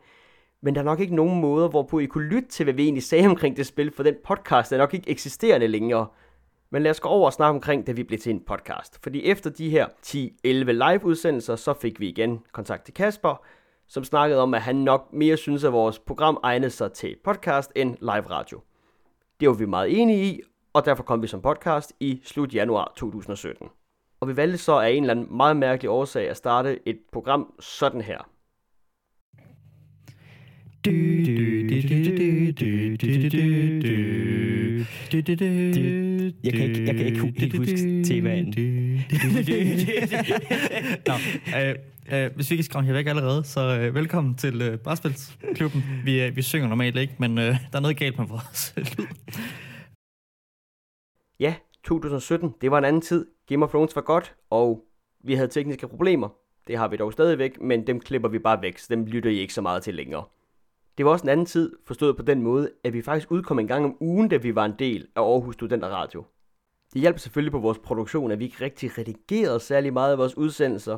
men 0.62 0.76
der 0.76 0.82
er 0.82 0.86
nok 0.86 1.00
ikke 1.00 1.16
nogen 1.16 1.42
måder, 1.42 1.68
hvorpå 1.68 2.00
I 2.00 2.06
kunne 2.06 2.28
lytte 2.28 2.50
til, 2.50 2.64
hvad 2.64 2.74
vi 2.74 2.84
egentlig 2.84 3.04
sagde 3.04 3.28
omkring 3.28 3.58
det 3.58 3.66
spil, 3.66 3.92
for 3.92 4.04
den 4.04 4.16
podcast 4.26 4.72
er 4.72 4.78
nok 4.78 4.94
ikke 4.94 5.10
eksisterende 5.10 5.68
længere. 5.68 6.08
Men 6.70 6.84
lad 6.84 6.92
os 6.92 7.00
gå 7.00 7.10
over 7.10 7.26
og 7.26 7.34
snakke 7.34 7.56
omkring, 7.56 7.88
da 7.88 7.92
vi 7.92 8.04
blev 8.04 8.20
til 8.20 8.30
en 8.30 8.44
podcast. 8.48 9.04
Fordi 9.04 9.24
efter 9.24 9.50
de 9.50 9.70
her 9.70 9.88
10-11 10.06 10.48
live-udsendelser, 10.48 11.56
så 11.56 11.74
fik 11.74 12.00
vi 12.00 12.10
igen 12.10 12.40
kontakt 12.52 12.86
til 12.86 12.94
Kasper, 12.94 13.46
som 13.88 14.04
snakkede 14.04 14.42
om, 14.42 14.54
at 14.54 14.62
han 14.62 14.76
nok 14.76 15.14
mere 15.14 15.38
synes, 15.38 15.64
at 15.64 15.74
vores 15.74 16.00
program 16.00 16.40
egnede 16.44 16.72
sig 16.72 16.94
til 16.94 17.16
podcast 17.24 17.72
end 17.76 17.96
live 18.00 18.30
radio. 18.30 18.62
Det 19.40 19.48
var 19.48 19.54
vi 19.54 19.66
meget 19.66 20.02
enige 20.02 20.24
i, 20.24 20.42
og 20.74 20.86
derfor 20.86 21.04
kom 21.04 21.22
vi 21.22 21.28
som 21.28 21.42
podcast 21.42 21.94
i 22.00 22.22
slut 22.24 22.54
januar 22.54 22.94
2017. 22.96 23.70
Og 24.20 24.28
vi 24.28 24.38
valgte 24.38 24.58
så 24.58 24.80
af 24.80 24.90
en 24.90 25.04
eller 25.04 25.14
anden 25.14 25.38
meget 25.38 25.58
mærkelig 25.58 25.90
årsag 25.90 26.30
at 26.30 26.38
starte 26.38 26.80
et 26.86 27.00
program 27.12 27.54
sådan 27.60 28.02
her. 28.02 28.30
Jeg 36.44 36.54
kan 36.54 36.62
ikke, 36.62 36.86
jeg 36.86 36.96
kan 36.96 37.06
ikke 37.06 37.34
helt 37.38 37.58
huske 37.58 38.04
temaen. 38.04 38.46
Nå, 41.08 41.14
øh, 41.60 41.76
øh, 42.14 42.36
hvis 42.36 42.52
vi 42.52 42.54
ikke 42.54 42.64
skræmme 42.64 42.88
her 42.88 42.94
væk 42.94 43.08
allerede, 43.08 43.44
så 43.44 43.80
øh, 43.80 43.96
velkommen 43.96 44.36
til 44.36 44.62
øh, 44.62 44.78
Brætspilsklubben. 44.78 45.84
Vi, 46.06 46.24
øh, 46.24 46.36
vi 46.36 46.42
synger 46.42 46.68
normalt 46.68 46.98
ikke, 46.98 47.14
men 47.18 47.38
øh, 47.38 47.44
der 47.44 47.78
er 47.78 47.80
noget 47.80 47.98
galt 47.98 48.18
med 48.18 48.28
vores 48.28 48.74
lyd. 48.78 49.06
Ja, 51.40 51.56
2017, 51.84 52.54
det 52.62 52.72
var 52.72 52.78
en 52.78 52.86
anden 52.86 53.02
tid. 53.02 53.26
Game 53.48 53.66
of 53.66 53.70
Thrones 53.70 53.96
var 53.96 54.02
godt, 54.02 54.36
og 54.50 54.84
vi 55.24 55.34
havde 55.34 55.48
tekniske 55.48 55.88
problemer. 55.88 56.30
Det 56.68 56.78
har 56.78 56.88
vi 56.88 56.98
dog 56.98 57.14
stadigvæk, 57.14 57.62
men 57.62 57.88
dem 57.88 58.00
klipper 58.00 58.30
vi 58.30 58.40
bare 58.40 58.62
væk, 58.62 58.78
så 58.78 58.88
dem 58.90 59.06
lytter 59.06 59.30
I 59.30 59.38
ikke 59.38 59.54
så 59.54 59.62
meget 59.62 59.84
til 59.84 59.96
længere. 59.96 60.24
Det 61.00 61.06
var 61.06 61.12
også 61.12 61.24
en 61.24 61.30
anden 61.30 61.46
tid, 61.46 61.76
forstået 61.86 62.18
på 62.18 62.24
den 62.24 62.42
måde, 62.42 62.72
at 62.84 62.94
vi 62.94 63.02
faktisk 63.02 63.32
udkom 63.32 63.60
en 63.60 63.68
gang 63.68 63.86
om 63.86 63.98
ugen, 64.00 64.30
da 64.30 64.38
vi 64.38 64.56
var 64.56 64.66
en 64.66 64.74
del 64.80 65.08
af 65.16 65.22
Aarhus 65.22 65.54
Studenter 65.54 65.88
Radio. 65.88 66.24
Det 66.94 67.02
hjalp 67.02 67.20
selvfølgelig 67.20 67.52
på 67.52 67.60
vores 67.60 67.78
produktion, 67.78 68.32
at 68.32 68.40
vi 68.40 68.44
ikke 68.44 68.64
rigtig 68.64 68.98
redigerede 68.98 69.60
særlig 69.60 69.94
meget 69.94 70.12
af 70.12 70.18
vores 70.18 70.38
udsendelser. 70.38 70.98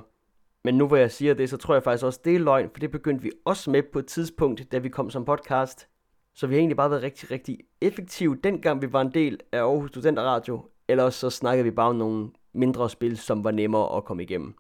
Men 0.64 0.78
nu 0.78 0.88
hvor 0.88 0.98
jeg 0.98 1.12
siger 1.12 1.34
det, 1.34 1.50
så 1.50 1.58
tror 1.58 1.74
jeg 1.74 1.84
faktisk 1.84 2.06
også, 2.06 2.20
det 2.26 2.36
er 2.36 2.40
løgn, 2.40 2.70
for 2.74 2.80
det 2.80 2.92
begyndte 2.92 3.24
vi 3.24 3.32
også 3.46 3.72
med 3.72 3.84
på 3.94 4.00
et 4.00 4.06
tidspunkt, 4.06 4.72
da 4.72 4.78
vi 4.78 4.90
kom 4.90 5.10
som 5.10 5.26
podcast. 5.26 5.88
Så 6.36 6.48
vi 6.48 6.56
har 6.56 6.60
egentlig 6.60 6.78
bare 6.78 6.90
været 6.90 7.04
rigtig, 7.04 7.32
rigtig 7.32 7.58
effektive, 7.82 8.38
dengang 8.44 8.82
vi 8.82 8.94
var 8.94 9.02
en 9.02 9.14
del 9.14 9.40
af 9.52 9.60
Aarhus 9.60 9.90
Studenter 9.90 10.24
Radio. 10.24 10.66
Eller 10.88 11.10
så 11.10 11.30
snakkede 11.30 11.64
vi 11.64 11.72
bare 11.72 11.90
om 11.90 11.96
nogle 11.96 12.30
mindre 12.54 12.90
spil, 12.90 13.18
som 13.18 13.44
var 13.44 13.52
nemmere 13.52 13.98
at 13.98 14.06
komme 14.06 14.24
igennem. 14.24 14.54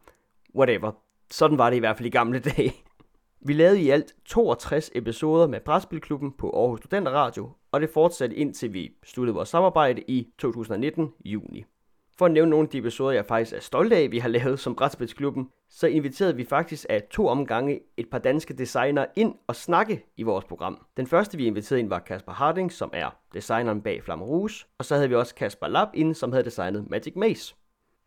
Whatever. 0.55 0.91
Sådan 1.31 1.57
var 1.57 1.69
det 1.69 1.77
i 1.77 1.79
hvert 1.79 1.98
fald 1.98 2.07
i 2.07 2.10
gamle 2.10 2.39
dage. 2.57 2.74
Vi 3.45 3.53
lavede 3.53 3.81
i 3.81 3.89
alt 3.89 4.15
62 4.25 4.91
episoder 4.95 5.48
med 5.48 5.60
Brætspilklubben 5.60 6.31
på 6.31 6.50
Aarhus 6.50 6.79
Studenter 6.79 7.12
Radio, 7.12 7.50
og 7.71 7.81
det 7.81 7.89
fortsatte 7.89 8.36
indtil 8.36 8.74
vi 8.74 8.91
sluttede 9.03 9.36
vores 9.36 9.50
samarbejde 9.50 10.01
i 10.07 10.27
2019 10.38 11.13
juni. 11.25 11.65
For 12.17 12.25
at 12.25 12.31
nævne 12.31 12.50
nogle 12.50 12.65
af 12.65 12.69
de 12.69 12.77
episoder, 12.77 13.12
jeg 13.12 13.25
faktisk 13.25 13.55
er 13.55 13.60
stolt 13.60 13.93
af, 13.93 14.12
vi 14.12 14.19
har 14.19 14.29
lavet 14.29 14.60
som 14.60 14.75
Brætspilsklubben, 14.75 15.50
så 15.69 15.88
inviterede 15.88 16.36
vi 16.36 16.45
faktisk 16.45 16.86
af 16.89 17.03
to 17.12 17.27
omgange 17.27 17.79
et 17.98 18.10
par 18.10 18.19
danske 18.19 18.53
designere 18.53 19.07
ind 19.15 19.36
og 19.48 19.55
snakke 19.55 20.05
i 20.17 20.24
vores 20.24 20.45
program. 20.45 20.86
Den 20.98 21.07
første, 21.07 21.38
vi 21.38 21.45
inviterede 21.45 21.79
ind, 21.79 21.89
var 21.89 22.00
Kasper 22.00 22.31
Harding, 22.31 22.71
som 22.71 22.89
er 22.93 23.10
designeren 23.33 23.81
bag 23.81 24.03
Flamme 24.03 24.25
Rouge, 24.25 24.65
og 24.77 24.86
så 24.86 24.95
havde 24.95 25.10
vi 25.10 25.15
også 25.15 25.36
Kasper 25.36 25.67
Lab 25.67 25.88
ind, 25.93 26.15
som 26.15 26.31
havde 26.31 26.45
designet 26.45 26.89
Magic 26.89 27.13
Maze. 27.15 27.55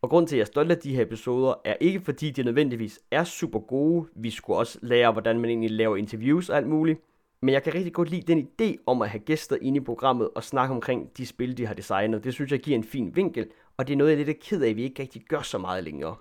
Og 0.01 0.09
grund 0.09 0.27
til, 0.27 0.35
at 0.35 0.37
jeg 0.37 0.43
er 0.43 0.45
stolt 0.45 0.71
af 0.71 0.77
de 0.77 0.95
her 0.95 1.01
episoder, 1.01 1.53
er 1.65 1.75
ikke 1.79 2.01
fordi 2.01 2.31
de 2.31 2.43
nødvendigvis 2.43 2.99
er 3.11 3.23
super 3.23 3.59
gode. 3.59 4.07
Vi 4.15 4.29
skulle 4.29 4.57
også 4.57 4.79
lære, 4.81 5.11
hvordan 5.11 5.39
man 5.39 5.49
egentlig 5.49 5.71
laver 5.71 5.95
interviews 5.95 6.49
og 6.49 6.57
alt 6.57 6.67
muligt. 6.67 6.99
Men 7.41 7.53
jeg 7.53 7.63
kan 7.63 7.73
rigtig 7.73 7.93
godt 7.93 8.09
lide 8.09 8.33
den 8.33 8.47
idé 8.61 8.83
om 8.85 9.01
at 9.01 9.09
have 9.09 9.19
gæster 9.19 9.57
inde 9.61 9.77
i 9.77 9.79
programmet 9.79 10.29
og 10.35 10.43
snakke 10.43 10.75
omkring 10.75 11.17
de 11.17 11.25
spil, 11.25 11.57
de 11.57 11.65
har 11.65 11.73
designet. 11.73 12.23
Det 12.23 12.33
synes 12.33 12.51
jeg 12.51 12.59
giver 12.59 12.77
en 12.77 12.83
fin 12.83 13.15
vinkel, 13.15 13.47
og 13.77 13.87
det 13.87 13.93
er 13.93 13.97
noget, 13.97 14.11
jeg 14.11 14.21
er 14.21 14.25
lidt 14.25 14.39
ked 14.39 14.61
af, 14.61 14.69
at 14.69 14.75
vi 14.75 14.83
ikke 14.83 15.01
rigtig 15.01 15.21
gør 15.29 15.41
så 15.41 15.57
meget 15.57 15.83
længere. 15.83 16.15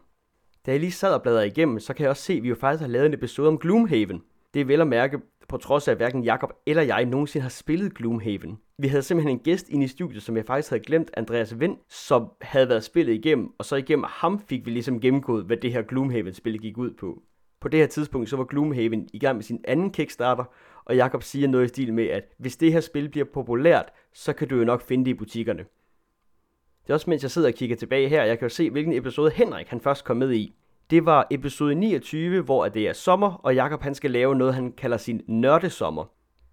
Da 0.66 0.70
jeg 0.70 0.80
lige 0.80 0.92
sad 0.92 1.14
og 1.14 1.22
bladrede 1.22 1.46
igennem, 1.46 1.80
så 1.80 1.94
kan 1.94 2.02
jeg 2.02 2.10
også 2.10 2.22
se, 2.22 2.32
at 2.32 2.42
vi 2.42 2.48
jo 2.48 2.54
faktisk 2.54 2.80
har 2.80 2.88
lavet 2.88 3.06
en 3.06 3.14
episode 3.14 3.48
om 3.48 3.58
Gloomhaven. 3.58 4.22
Det 4.54 4.60
er 4.60 4.64
vel 4.64 4.80
at 4.80 4.86
mærke 4.86 5.18
på 5.48 5.56
trods 5.56 5.88
af, 5.88 5.92
at 5.92 5.98
hverken 5.98 6.24
Jakob 6.24 6.52
eller 6.66 6.82
jeg 6.82 7.04
nogensinde 7.04 7.42
har 7.42 7.50
spillet 7.50 7.94
Gloomhaven. 7.94 8.58
Vi 8.78 8.88
havde 8.88 9.02
simpelthen 9.02 9.36
en 9.36 9.42
gæst 9.44 9.68
inde 9.68 9.84
i 9.84 9.88
studiet, 9.88 10.22
som 10.22 10.36
jeg 10.36 10.44
faktisk 10.44 10.70
havde 10.70 10.82
glemt, 10.82 11.10
Andreas 11.14 11.60
Vind, 11.60 11.76
som 11.88 12.30
havde 12.40 12.68
været 12.68 12.84
spillet 12.84 13.14
igennem, 13.14 13.54
og 13.58 13.64
så 13.64 13.76
igennem 13.76 14.04
ham 14.08 14.40
fik 14.48 14.66
vi 14.66 14.70
ligesom 14.70 15.00
gennemgået, 15.00 15.44
hvad 15.44 15.56
det 15.56 15.72
her 15.72 15.82
Gloomhaven-spil 15.82 16.58
gik 16.58 16.78
ud 16.78 16.90
på. 16.90 17.22
På 17.60 17.68
det 17.68 17.80
her 17.80 17.86
tidspunkt, 17.86 18.28
så 18.28 18.36
var 18.36 18.44
Gloomhaven 18.44 19.08
i 19.12 19.18
gang 19.18 19.36
med 19.36 19.44
sin 19.44 19.64
anden 19.68 19.90
Kickstarter, 19.90 20.44
og 20.84 20.96
Jakob 20.96 21.22
siger 21.22 21.48
noget 21.48 21.64
i 21.64 21.68
stil 21.68 21.94
med, 21.94 22.06
at 22.06 22.24
hvis 22.38 22.56
det 22.56 22.72
her 22.72 22.80
spil 22.80 23.08
bliver 23.08 23.26
populært, 23.34 23.92
så 24.12 24.32
kan 24.32 24.48
du 24.48 24.56
jo 24.56 24.64
nok 24.64 24.82
finde 24.82 25.04
det 25.04 25.10
i 25.10 25.14
butikkerne. 25.14 25.64
Det 26.82 26.90
er 26.90 26.94
også 26.94 27.10
mens 27.10 27.22
jeg 27.22 27.30
sidder 27.30 27.48
og 27.48 27.54
kigger 27.54 27.76
tilbage 27.76 28.08
her, 28.08 28.24
jeg 28.24 28.38
kan 28.38 28.46
jo 28.46 28.54
se, 28.54 28.70
hvilken 28.70 28.92
episode 28.92 29.30
Henrik 29.30 29.68
han 29.68 29.80
først 29.80 30.04
kom 30.04 30.16
med 30.16 30.32
i. 30.32 30.54
Det 30.94 31.06
var 31.06 31.26
episode 31.30 31.74
29, 31.74 32.40
hvor 32.40 32.68
det 32.68 32.88
er 32.88 32.92
sommer, 32.92 33.32
og 33.32 33.54
Jakob 33.54 33.82
han 33.82 33.94
skal 33.94 34.10
lave 34.10 34.34
noget, 34.34 34.54
han 34.54 34.72
kalder 34.72 34.96
sin 34.96 35.22
nørdesommer. 35.28 36.04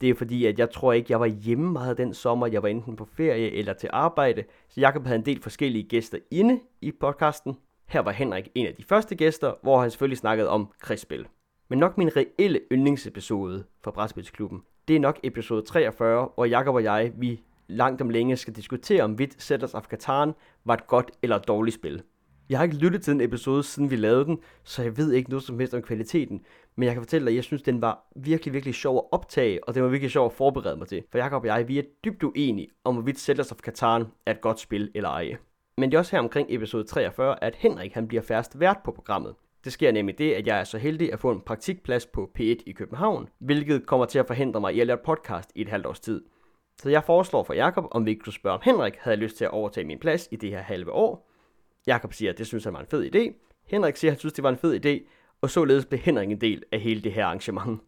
Det 0.02 0.10
er 0.10 0.16
fordi, 0.16 0.46
at 0.46 0.60
jeg 0.60 0.72
tror 0.72 0.94
ikke, 0.94 1.12
jeg 1.12 1.20
var 1.20 1.26
hjemme 1.26 1.72
meget 1.72 1.98
den 1.98 2.14
sommer. 2.14 2.48
Jeg 2.48 2.64
var 2.64 2.68
enten 2.70 2.96
på 2.96 3.08
ferie 3.18 3.52
eller 3.52 3.74
til 3.74 3.90
arbejde. 3.94 4.44
Så 4.70 4.80
Jakob 4.80 5.06
havde 5.06 5.20
en 5.20 5.26
del 5.26 5.42
forskellige 5.42 5.84
gæster 5.84 6.18
inde 6.32 6.60
i 6.82 6.92
podcasten. 6.92 7.58
Her 7.88 8.00
var 8.00 8.12
Henrik 8.12 8.50
en 8.56 8.68
af 8.68 8.76
de 8.76 8.84
første 8.84 9.16
gæster, 9.16 9.54
hvor 9.64 9.82
han 9.82 9.92
selvfølgelig 9.92 10.18
snakkede 10.18 10.50
om 10.50 10.72
krigsspil. 10.80 11.28
Men 11.70 11.80
nok 11.80 11.98
min 11.98 12.16
reelle 12.16 12.60
yndlingsepisode 12.72 13.64
fra 13.84 13.92
Brætspilsklubben, 13.92 14.62
det 14.88 14.96
er 14.96 15.00
nok 15.00 15.20
episode 15.24 15.62
43, 15.62 16.30
hvor 16.36 16.46
Jakob 16.46 16.76
og 16.76 16.84
jeg, 16.84 17.12
vi 17.18 17.44
langt 17.68 18.02
om 18.02 18.10
længe 18.10 18.38
skal 18.38 18.56
diskutere, 18.56 19.04
om 19.04 19.20
vidt 19.20 19.42
Settlers 19.44 19.74
of 19.74 19.86
Catan 19.86 20.34
var 20.66 20.74
et 20.74 20.88
godt 20.88 21.12
eller 21.22 21.36
et 21.36 21.48
dårligt 21.48 21.76
spil. 21.76 22.04
Jeg 22.52 22.60
har 22.60 22.64
ikke 22.64 22.78
lyttet 22.78 23.02
til 23.02 23.14
den 23.14 23.22
episode, 23.22 23.64
siden 23.64 23.92
vi 23.92 23.96
lavede 23.96 24.26
den, 24.26 24.40
så 24.64 24.84
jeg 24.84 24.98
ved 24.98 25.12
ikke 25.12 25.30
noget 25.30 25.44
som 25.44 25.60
helst 25.60 25.74
om 25.74 25.82
kvaliteten. 25.82 26.42
Men 26.76 26.86
jeg 26.86 26.94
kan 26.94 27.02
fortælle 27.02 27.26
dig, 27.26 27.32
at 27.32 27.36
jeg 27.36 27.44
synes, 27.44 27.62
den 27.62 27.82
var 27.82 28.08
virkelig, 28.16 28.54
virkelig 28.54 28.76
sjov 28.76 28.98
at 28.98 29.04
optage, 29.12 29.68
og 29.68 29.76
det 29.76 29.84
var 29.84 29.90
virkelig 29.90 30.12
sjov 30.12 30.26
at 30.26 30.32
forberede 30.32 30.78
mig 30.78 30.88
til. 30.88 31.04
For 31.12 31.18
Jakob 31.18 31.42
og 31.42 31.48
jeg, 31.48 31.68
vi 31.68 31.80
er 31.80 31.84
dybt 32.06 32.24
uenige 32.24 32.68
om, 32.84 32.96
hvorvidt 32.96 33.20
Settlers 33.20 33.52
of 33.52 33.58
Catan 33.58 34.06
er 34.26 34.32
et 34.32 34.42
godt 34.42 34.60
spil 34.60 34.92
eller 34.96 35.10
ej. 35.10 35.36
Men 35.78 35.92
det 35.92 35.96
er 35.96 36.00
også 36.00 36.12
her 36.12 36.20
omkring 36.20 36.48
episode 36.50 36.84
43, 36.84 37.44
at 37.44 37.56
Henrik 37.56 37.94
han 37.94 38.08
bliver 38.08 38.24
færst 38.24 38.60
vært 38.60 38.78
på 38.86 38.92
programmet. 38.92 39.36
Det 39.64 39.74
sker 39.74 39.92
nemlig 39.92 40.18
det, 40.18 40.34
at 40.34 40.48
jeg 40.48 40.60
er 40.60 40.64
så 40.64 40.78
heldig 40.78 41.14
at 41.14 41.20
få 41.20 41.32
en 41.32 41.42
praktikplads 41.42 42.06
på 42.06 42.32
P1 42.40 42.64
i 42.66 42.72
København, 42.76 43.28
hvilket 43.40 43.86
kommer 43.86 44.06
til 44.06 44.20
at 44.20 44.28
forhindre 44.28 44.62
mig 44.62 44.76
i 44.76 44.80
at 44.80 44.88
lave 44.88 44.98
et 45.00 45.06
podcast 45.06 45.52
i 45.56 45.62
et 45.62 45.70
halvt 45.70 45.86
års 45.86 46.00
tid. 46.00 46.22
Så 46.82 46.90
jeg 46.90 47.04
foreslår 47.04 47.44
for 47.44 47.54
Jakob, 47.54 47.86
om 47.92 48.06
vi 48.06 48.12
ikke 48.12 48.22
kunne 48.22 48.34
spørge 48.34 48.56
om 48.56 48.62
Henrik 48.64 48.96
havde 49.00 49.18
lyst 49.18 49.38
til 49.38 49.46
at 49.46 49.52
overtage 49.52 49.88
min 49.88 50.00
plads 50.00 50.28
i 50.32 50.36
det 50.36 50.50
her 50.50 50.62
halve 50.62 50.92
år. 50.92 51.31
Jakob 51.88 52.14
siger, 52.14 52.32
at 52.32 52.38
det 52.38 52.48
synes 52.48 52.64
han 52.64 52.74
var 52.74 52.80
en 52.80 52.88
fed 52.92 53.16
idé. 53.16 53.34
Henrik 53.68 53.96
siger, 53.96 54.12
at 54.12 54.14
han 54.14 54.20
synes, 54.20 54.34
det 54.34 54.44
var 54.44 54.50
en 54.50 54.58
fed 54.58 54.86
idé, 54.86 55.10
og 55.42 55.50
således 55.50 55.86
blev 55.86 56.00
Henrik 56.00 56.32
en 56.32 56.42
del 56.42 56.64
af 56.72 56.80
hele 56.80 57.02
det 57.02 57.12
her 57.14 57.26
arrangement. 57.26 57.82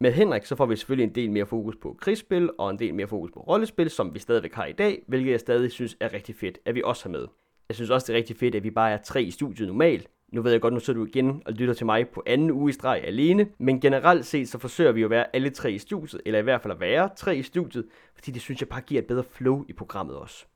Med 0.00 0.12
Henrik 0.12 0.44
så 0.44 0.56
får 0.56 0.66
vi 0.66 0.76
selvfølgelig 0.76 1.08
en 1.08 1.14
del 1.14 1.30
mere 1.30 1.46
fokus 1.46 1.76
på 1.76 1.96
krigsspil 2.00 2.50
og 2.58 2.70
en 2.70 2.78
del 2.78 2.94
mere 2.94 3.06
fokus 3.06 3.30
på 3.34 3.40
rollespil, 3.40 3.90
som 3.90 4.14
vi 4.14 4.18
stadigvæk 4.18 4.54
har 4.54 4.66
i 4.66 4.72
dag, 4.72 5.04
hvilket 5.08 5.30
jeg 5.30 5.40
stadig 5.40 5.70
synes 5.70 5.96
er 6.00 6.12
rigtig 6.12 6.34
fedt, 6.36 6.58
at 6.64 6.74
vi 6.74 6.82
også 6.84 7.04
har 7.04 7.10
med. 7.10 7.26
Jeg 7.68 7.74
synes 7.74 7.90
også, 7.90 8.06
det 8.06 8.12
er 8.12 8.16
rigtig 8.16 8.36
fedt, 8.36 8.54
at 8.54 8.64
vi 8.64 8.70
bare 8.70 8.90
er 8.90 8.96
tre 8.96 9.22
i 9.22 9.30
studiet 9.30 9.68
normalt. 9.68 10.08
Nu 10.32 10.42
ved 10.42 10.52
jeg 10.52 10.60
godt, 10.60 10.74
nu 10.74 10.80
sidder 10.80 11.00
du 11.00 11.06
igen 11.06 11.42
og 11.46 11.52
lytter 11.52 11.74
til 11.74 11.86
mig 11.86 12.08
på 12.08 12.22
anden 12.26 12.50
uge 12.50 12.70
i 12.70 12.72
streg 12.72 13.02
alene, 13.04 13.48
men 13.58 13.80
generelt 13.80 14.26
set 14.26 14.48
så 14.48 14.58
forsøger 14.58 14.92
vi 14.92 15.00
jo 15.00 15.06
at 15.06 15.10
være 15.10 15.36
alle 15.36 15.50
tre 15.50 15.72
i 15.72 15.78
studiet, 15.78 16.22
eller 16.26 16.38
i 16.38 16.42
hvert 16.42 16.62
fald 16.62 16.72
at 16.72 16.80
være 16.80 17.10
tre 17.16 17.36
i 17.36 17.42
studiet, 17.42 17.86
fordi 18.14 18.30
det 18.30 18.42
synes 18.42 18.60
jeg 18.60 18.68
bare 18.68 18.80
giver 18.80 19.00
et 19.00 19.06
bedre 19.06 19.24
flow 19.24 19.64
i 19.68 19.72
programmet 19.72 20.16
også. 20.16 20.46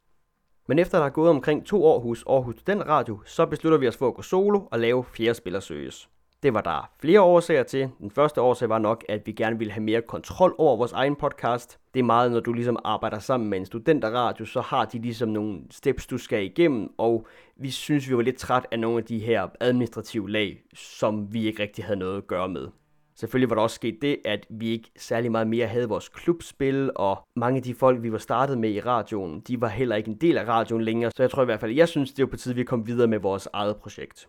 Men 0.67 0.79
efter 0.79 0.99
der 0.99 1.05
er 1.05 1.11
gået 1.11 1.31
omkring 1.31 1.67
to 1.67 1.85
år 1.85 2.01
hos 2.01 2.25
Aarhus 2.27 2.55
den 2.67 2.89
Radio, 2.89 3.21
så 3.25 3.47
beslutter 3.47 3.79
vi 3.79 3.89
os 3.89 3.97
for 3.97 4.09
at 4.09 4.15
gå 4.15 4.23
solo 4.23 4.61
og 4.71 4.79
lave 4.79 5.05
fjerde 5.05 5.35
spiller 5.35 5.61
søges. 5.61 6.09
Det 6.43 6.55
var 6.55 6.61
der 6.61 6.91
flere 7.01 7.21
årsager 7.21 7.63
til. 7.63 7.91
Den 8.01 8.11
første 8.11 8.41
årsag 8.41 8.69
var 8.69 8.79
nok, 8.79 9.05
at 9.09 9.27
vi 9.27 9.33
gerne 9.33 9.59
ville 9.59 9.73
have 9.73 9.83
mere 9.83 10.03
kontrol 10.03 10.55
over 10.59 10.77
vores 10.77 10.93
egen 10.93 11.17
podcast. 11.17 11.79
Det 11.95 12.01
er 12.01 12.05
meget, 12.05 12.33
når 12.33 12.41
du 12.41 12.53
ligesom 12.53 12.79
arbejder 12.85 13.19
sammen 13.19 13.51
med 13.51 13.59
en 13.59 13.67
studenterradio, 13.67 14.45
så 14.45 14.61
har 14.61 14.85
de 14.85 14.99
ligesom 14.99 15.29
nogle 15.29 15.61
steps, 15.71 16.07
du 16.07 16.19
skal 16.19 16.45
igennem, 16.45 16.93
og 16.99 17.27
vi 17.57 17.71
synes, 17.71 18.09
vi 18.09 18.17
var 18.17 18.23
lidt 18.23 18.37
træt 18.37 18.67
af 18.71 18.81
nogle 18.81 18.99
af 18.99 19.05
de 19.05 19.19
her 19.19 19.49
administrative 19.61 20.31
lag, 20.31 20.63
som 20.75 21.33
vi 21.33 21.47
ikke 21.47 21.63
rigtig 21.63 21.85
havde 21.85 21.99
noget 21.99 22.17
at 22.17 22.27
gøre 22.27 22.49
med. 22.49 22.69
Selvfølgelig 23.17 23.51
var 23.51 23.55
der 23.55 23.63
også 23.63 23.75
sket 23.75 23.99
det, 24.03 24.19
at 24.25 24.47
vi 24.51 24.69
ikke 24.69 24.91
særlig 24.97 25.33
meget 25.33 25.47
mere 25.47 25.67
havde 25.67 25.89
vores 25.89 26.09
klubspil, 26.09 26.91
og 26.95 27.19
mange 27.37 27.57
af 27.57 27.63
de 27.63 27.75
folk, 27.75 28.03
vi 28.03 28.13
var 28.13 28.19
startet 28.19 28.59
med 28.59 28.71
i 28.71 28.81
radioen, 28.81 29.41
de 29.41 29.61
var 29.61 29.69
heller 29.69 29.97
ikke 29.97 30.11
en 30.11 30.17
del 30.17 30.39
af 30.39 30.49
radioen 30.49 30.83
længere, 30.83 31.11
så 31.17 31.23
jeg 31.23 31.31
tror 31.31 31.43
i 31.43 31.45
hvert 31.45 31.61
fald, 31.61 31.71
at 31.71 31.77
jeg 31.77 31.89
synes, 31.89 32.13
det 32.13 32.23
var 32.23 32.31
på 32.31 32.37
tide, 32.37 32.53
at 32.53 32.57
vi 32.57 32.65
kom 32.65 32.87
videre 32.87 33.09
med 33.09 33.19
vores 33.19 33.49
eget 33.53 33.77
projekt. 33.77 34.29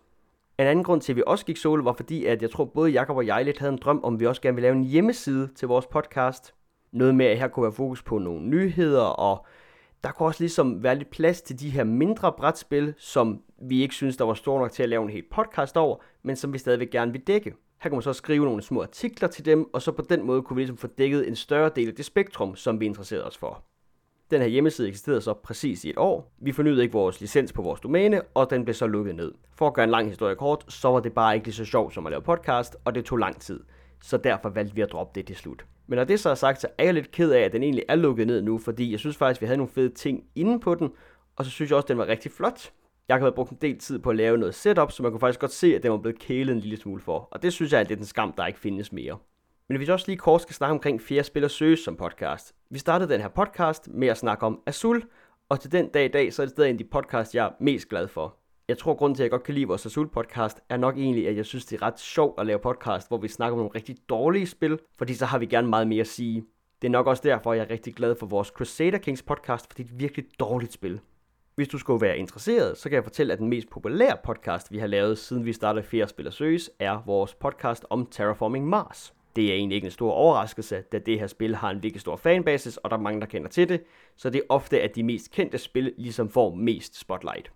En 0.58 0.66
anden 0.66 0.84
grund 0.84 1.00
til, 1.00 1.12
at 1.12 1.16
vi 1.16 1.22
også 1.26 1.44
gik 1.44 1.56
solo, 1.56 1.82
var 1.82 1.92
fordi, 1.92 2.24
at 2.24 2.42
jeg 2.42 2.50
tror, 2.50 2.64
både 2.64 2.90
Jakob 2.90 3.16
og 3.16 3.26
jeg 3.26 3.44
lidt 3.44 3.58
havde 3.58 3.72
en 3.72 3.78
drøm 3.78 4.00
om, 4.04 4.14
at 4.14 4.20
vi 4.20 4.26
også 4.26 4.42
gerne 4.42 4.54
ville 4.54 4.66
lave 4.66 4.76
en 4.76 4.84
hjemmeside 4.84 5.48
til 5.54 5.68
vores 5.68 5.86
podcast. 5.86 6.54
Noget 6.92 7.14
med, 7.14 7.26
at 7.26 7.38
her 7.38 7.48
kunne 7.48 7.62
være 7.62 7.72
fokus 7.72 8.02
på 8.02 8.18
nogle 8.18 8.48
nyheder, 8.48 9.02
og 9.02 9.46
der 10.04 10.12
kunne 10.12 10.26
også 10.26 10.42
ligesom 10.42 10.82
være 10.82 10.94
lidt 10.94 11.10
plads 11.10 11.42
til 11.42 11.60
de 11.60 11.70
her 11.70 11.84
mindre 11.84 12.32
brætspil, 12.32 12.94
som 12.98 13.42
vi 13.62 13.82
ikke 13.82 13.94
synes, 13.94 14.16
der 14.16 14.24
var 14.24 14.34
store 14.34 14.60
nok 14.60 14.72
til 14.72 14.82
at 14.82 14.88
lave 14.88 15.02
en 15.02 15.10
helt 15.10 15.30
podcast 15.30 15.76
over, 15.76 15.96
men 16.22 16.36
som 16.36 16.52
vi 16.52 16.58
stadigvæk 16.58 16.90
gerne 16.90 17.12
vil 17.12 17.20
dække. 17.20 17.54
Her 17.78 17.90
kunne 17.90 17.96
man 17.96 18.02
så 18.02 18.12
skrive 18.12 18.44
nogle 18.44 18.62
små 18.62 18.82
artikler 18.82 19.28
til 19.28 19.44
dem, 19.44 19.74
og 19.74 19.82
så 19.82 19.92
på 19.92 20.02
den 20.02 20.26
måde 20.26 20.42
kunne 20.42 20.54
vi 20.54 20.60
ligesom 20.60 20.76
få 20.76 20.86
dækket 20.86 21.28
en 21.28 21.36
større 21.36 21.70
del 21.76 21.88
af 21.88 21.94
det 21.94 22.04
spektrum, 22.04 22.56
som 22.56 22.80
vi 22.80 22.86
interesserede 22.86 23.26
os 23.26 23.36
for. 23.36 23.64
Den 24.30 24.40
her 24.40 24.48
hjemmeside 24.48 24.88
eksisterede 24.88 25.20
så 25.20 25.34
præcis 25.34 25.84
i 25.84 25.90
et 25.90 25.98
år. 25.98 26.32
Vi 26.38 26.52
fornyede 26.52 26.82
ikke 26.82 26.92
vores 26.92 27.20
licens 27.20 27.52
på 27.52 27.62
vores 27.62 27.80
domæne, 27.80 28.22
og 28.22 28.50
den 28.50 28.64
blev 28.64 28.74
så 28.74 28.86
lukket 28.86 29.14
ned. 29.14 29.32
For 29.54 29.66
at 29.66 29.74
gøre 29.74 29.84
en 29.84 29.90
lang 29.90 30.08
historie 30.08 30.34
kort, 30.34 30.64
så 30.68 30.88
var 30.88 31.00
det 31.00 31.12
bare 31.12 31.34
ikke 31.34 31.46
lige 31.46 31.54
så 31.54 31.64
sjovt 31.64 31.94
som 31.94 32.06
at 32.06 32.10
lave 32.10 32.22
podcast, 32.22 32.76
og 32.84 32.94
det 32.94 33.04
tog 33.04 33.18
lang 33.18 33.40
tid. 33.40 33.60
Så 34.02 34.16
derfor 34.16 34.48
valgte 34.48 34.74
vi 34.74 34.80
at 34.80 34.92
droppe 34.92 35.20
det 35.20 35.26
til 35.26 35.36
slut. 35.36 35.66
Men 35.86 35.96
når 35.96 36.04
det 36.04 36.20
så 36.20 36.30
er 36.30 36.34
sagt, 36.34 36.60
så 36.60 36.68
er 36.78 36.84
jeg 36.84 36.94
lidt 36.94 37.10
ked 37.10 37.30
af, 37.30 37.40
at 37.40 37.52
den 37.52 37.62
egentlig 37.62 37.84
er 37.88 37.94
lukket 37.94 38.26
ned 38.26 38.42
nu, 38.42 38.58
fordi 38.58 38.90
jeg 38.90 38.98
synes 38.98 39.16
faktisk, 39.16 39.38
at 39.38 39.40
vi 39.40 39.46
havde 39.46 39.58
nogle 39.58 39.72
fede 39.72 39.88
ting 39.88 40.24
inde 40.34 40.60
på 40.60 40.74
den, 40.74 40.90
og 41.36 41.44
så 41.44 41.50
synes 41.50 41.70
jeg 41.70 41.76
også, 41.76 41.84
at 41.84 41.88
den 41.88 41.98
var 41.98 42.06
rigtig 42.06 42.32
flot. 42.32 42.72
Jeg 43.08 43.18
har 43.18 43.30
brugt 43.30 43.50
en 43.50 43.58
del 43.60 43.78
tid 43.78 43.98
på 43.98 44.10
at 44.10 44.16
lave 44.16 44.38
noget 44.38 44.54
setup, 44.54 44.92
så 44.92 45.02
man 45.02 45.12
kunne 45.12 45.20
faktisk 45.20 45.40
godt 45.40 45.52
se, 45.52 45.76
at 45.76 45.82
den 45.82 45.90
var 45.90 45.98
blevet 45.98 46.18
kælet 46.18 46.52
en 46.52 46.60
lille 46.60 46.76
smule 46.76 47.00
for. 47.00 47.28
Og 47.30 47.42
det 47.42 47.52
synes 47.52 47.72
jeg 47.72 47.80
er 47.80 47.84
lidt 47.84 48.00
en 48.00 48.06
skam, 48.06 48.32
der 48.32 48.46
ikke 48.46 48.58
findes 48.58 48.92
mere. 48.92 49.18
Men 49.68 49.76
hvis 49.76 49.88
vi 49.88 49.92
også 49.92 50.06
lige 50.08 50.16
kort 50.16 50.42
skal 50.42 50.54
snakke 50.54 50.72
omkring 50.72 51.00
fjerde 51.00 51.24
spiller 51.24 51.48
søges 51.48 51.80
som 51.80 51.96
podcast. 51.96 52.54
Vi 52.70 52.78
startede 52.78 53.12
den 53.12 53.20
her 53.20 53.28
podcast 53.28 53.88
med 53.88 54.08
at 54.08 54.18
snakke 54.18 54.46
om 54.46 54.62
Azul, 54.66 55.02
og 55.48 55.60
til 55.60 55.72
den 55.72 55.88
dag 55.88 56.04
i 56.04 56.08
dag, 56.08 56.32
så 56.32 56.42
er 56.42 56.46
det 56.46 56.50
stadig 56.50 56.70
en 56.70 56.74
af 56.74 56.78
de 56.78 56.84
podcast, 56.84 57.34
jeg 57.34 57.46
er 57.46 57.50
mest 57.60 57.88
glad 57.88 58.08
for. 58.08 58.36
Jeg 58.68 58.78
tror, 58.78 58.94
grunden 58.94 59.16
til, 59.16 59.22
at 59.22 59.24
jeg 59.24 59.30
godt 59.30 59.42
kan 59.42 59.54
lide 59.54 59.66
vores 59.66 59.86
Azul 59.86 60.08
podcast, 60.08 60.60
er 60.68 60.76
nok 60.76 60.96
egentlig, 60.96 61.28
at 61.28 61.36
jeg 61.36 61.46
synes, 61.46 61.64
det 61.64 61.76
er 61.76 61.82
ret 61.82 62.00
sjovt 62.00 62.40
at 62.40 62.46
lave 62.46 62.58
podcast, 62.58 63.08
hvor 63.08 63.18
vi 63.18 63.28
snakker 63.28 63.52
om 63.52 63.58
nogle 63.58 63.74
rigtig 63.74 63.96
dårlige 64.08 64.46
spil, 64.46 64.78
fordi 64.98 65.14
så 65.14 65.26
har 65.26 65.38
vi 65.38 65.46
gerne 65.46 65.68
meget 65.68 65.88
mere 65.88 66.00
at 66.00 66.06
sige. 66.06 66.44
Det 66.82 66.88
er 66.88 66.92
nok 66.92 67.06
også 67.06 67.22
derfor, 67.26 67.52
jeg 67.52 67.62
er 67.64 67.70
rigtig 67.70 67.94
glad 67.94 68.14
for 68.18 68.26
vores 68.26 68.48
Crusader 68.48 68.98
Kings 68.98 69.22
podcast, 69.22 69.66
fordi 69.66 69.82
det 69.82 69.90
er 69.90 69.94
et 69.94 70.00
virkelig 70.00 70.26
dårligt 70.40 70.72
spil. 70.72 71.00
Hvis 71.56 71.68
du 71.68 71.78
skulle 71.78 72.00
være 72.00 72.18
interesseret, 72.18 72.78
så 72.78 72.88
kan 72.88 72.96
jeg 72.96 73.04
fortælle, 73.04 73.32
at 73.32 73.38
den 73.38 73.48
mest 73.48 73.70
populære 73.70 74.16
podcast, 74.24 74.72
vi 74.72 74.78
har 74.78 74.86
lavet, 74.86 75.18
siden 75.18 75.44
vi 75.44 75.52
startede 75.52 75.84
Fjerde 75.84 76.08
Spiller 76.08 76.30
Søges, 76.30 76.70
er 76.78 77.02
vores 77.06 77.34
podcast 77.34 77.84
om 77.90 78.06
Terraforming 78.10 78.68
Mars. 78.68 79.14
Det 79.36 79.50
er 79.50 79.54
egentlig 79.54 79.76
ikke 79.76 79.84
en 79.84 79.90
stor 79.90 80.12
overraskelse, 80.12 80.80
da 80.92 80.98
det 80.98 81.18
her 81.18 81.26
spil 81.26 81.56
har 81.56 81.70
en 81.70 81.82
virkelig 81.82 82.00
stor 82.00 82.16
fanbasis, 82.16 82.76
og 82.76 82.90
der 82.90 82.96
er 82.96 83.00
mange, 83.00 83.20
der 83.20 83.26
kender 83.26 83.48
til 83.48 83.68
det, 83.68 83.82
så 84.16 84.30
det 84.30 84.38
er 84.38 84.44
ofte, 84.48 84.80
at 84.80 84.96
de 84.96 85.02
mest 85.02 85.30
kendte 85.30 85.58
spil 85.58 85.94
ligesom 85.98 86.30
får 86.30 86.54
mest 86.54 87.00
spotlight. 87.00 87.52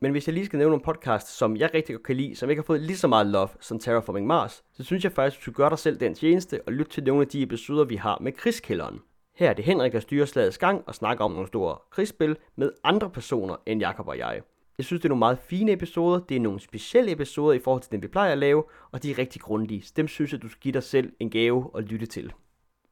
Men 0.00 0.12
hvis 0.12 0.26
jeg 0.26 0.34
lige 0.34 0.46
skal 0.46 0.56
nævne 0.56 0.70
nogle 0.70 0.84
podcasts, 0.84 1.32
som 1.32 1.56
jeg 1.56 1.70
rigtig 1.74 1.94
godt 1.94 2.06
kan 2.06 2.16
lide, 2.16 2.36
som 2.36 2.50
ikke 2.50 2.60
har 2.60 2.66
fået 2.66 2.80
lige 2.80 2.96
så 2.96 3.08
meget 3.08 3.26
love 3.26 3.48
som 3.60 3.78
Terraforming 3.78 4.26
Mars, 4.26 4.64
så 4.72 4.84
synes 4.84 5.04
jeg 5.04 5.12
faktisk, 5.12 5.36
at 5.36 5.40
du 5.40 5.42
skal 5.42 5.54
gøre 5.54 5.70
dig 5.70 5.78
selv 5.78 6.00
den 6.00 6.14
tjeneste 6.14 6.60
og 6.66 6.72
lytte 6.72 6.92
til 6.92 7.04
nogle 7.04 7.22
af 7.22 7.28
de 7.28 7.42
episoder, 7.42 7.84
vi 7.84 7.96
har 7.96 8.18
med 8.20 8.32
krigskælderen. 8.32 9.00
Her 9.40 9.50
er 9.50 9.54
det 9.54 9.64
Henrik, 9.64 9.92
der 9.92 10.00
styrer 10.00 10.26
slagets 10.26 10.58
gang 10.58 10.82
og 10.86 10.94
snakker 10.94 11.24
om 11.24 11.30
nogle 11.30 11.46
store 11.46 11.76
krigsspil 11.90 12.36
med 12.56 12.72
andre 12.84 13.10
personer 13.10 13.56
end 13.66 13.80
Jakob 13.80 14.08
og 14.08 14.18
jeg. 14.18 14.40
Jeg 14.78 14.84
synes, 14.86 15.00
det 15.00 15.04
er 15.04 15.08
nogle 15.08 15.18
meget 15.18 15.38
fine 15.38 15.72
episoder. 15.72 16.20
Det 16.20 16.36
er 16.36 16.40
nogle 16.40 16.60
specielle 16.60 17.12
episoder 17.12 17.52
i 17.52 17.58
forhold 17.58 17.82
til 17.82 17.92
dem, 17.92 18.02
vi 18.02 18.08
plejer 18.08 18.32
at 18.32 18.38
lave, 18.38 18.64
og 18.92 19.02
de 19.02 19.10
er 19.10 19.18
rigtig 19.18 19.40
grundige. 19.40 19.82
Så 19.82 19.92
dem 19.96 20.08
synes 20.08 20.32
jeg, 20.32 20.42
du 20.42 20.48
skal 20.48 20.60
give 20.60 20.72
dig 20.72 20.82
selv 20.82 21.12
en 21.20 21.30
gave 21.30 21.74
og 21.74 21.82
lytte 21.82 22.06
til. 22.06 22.32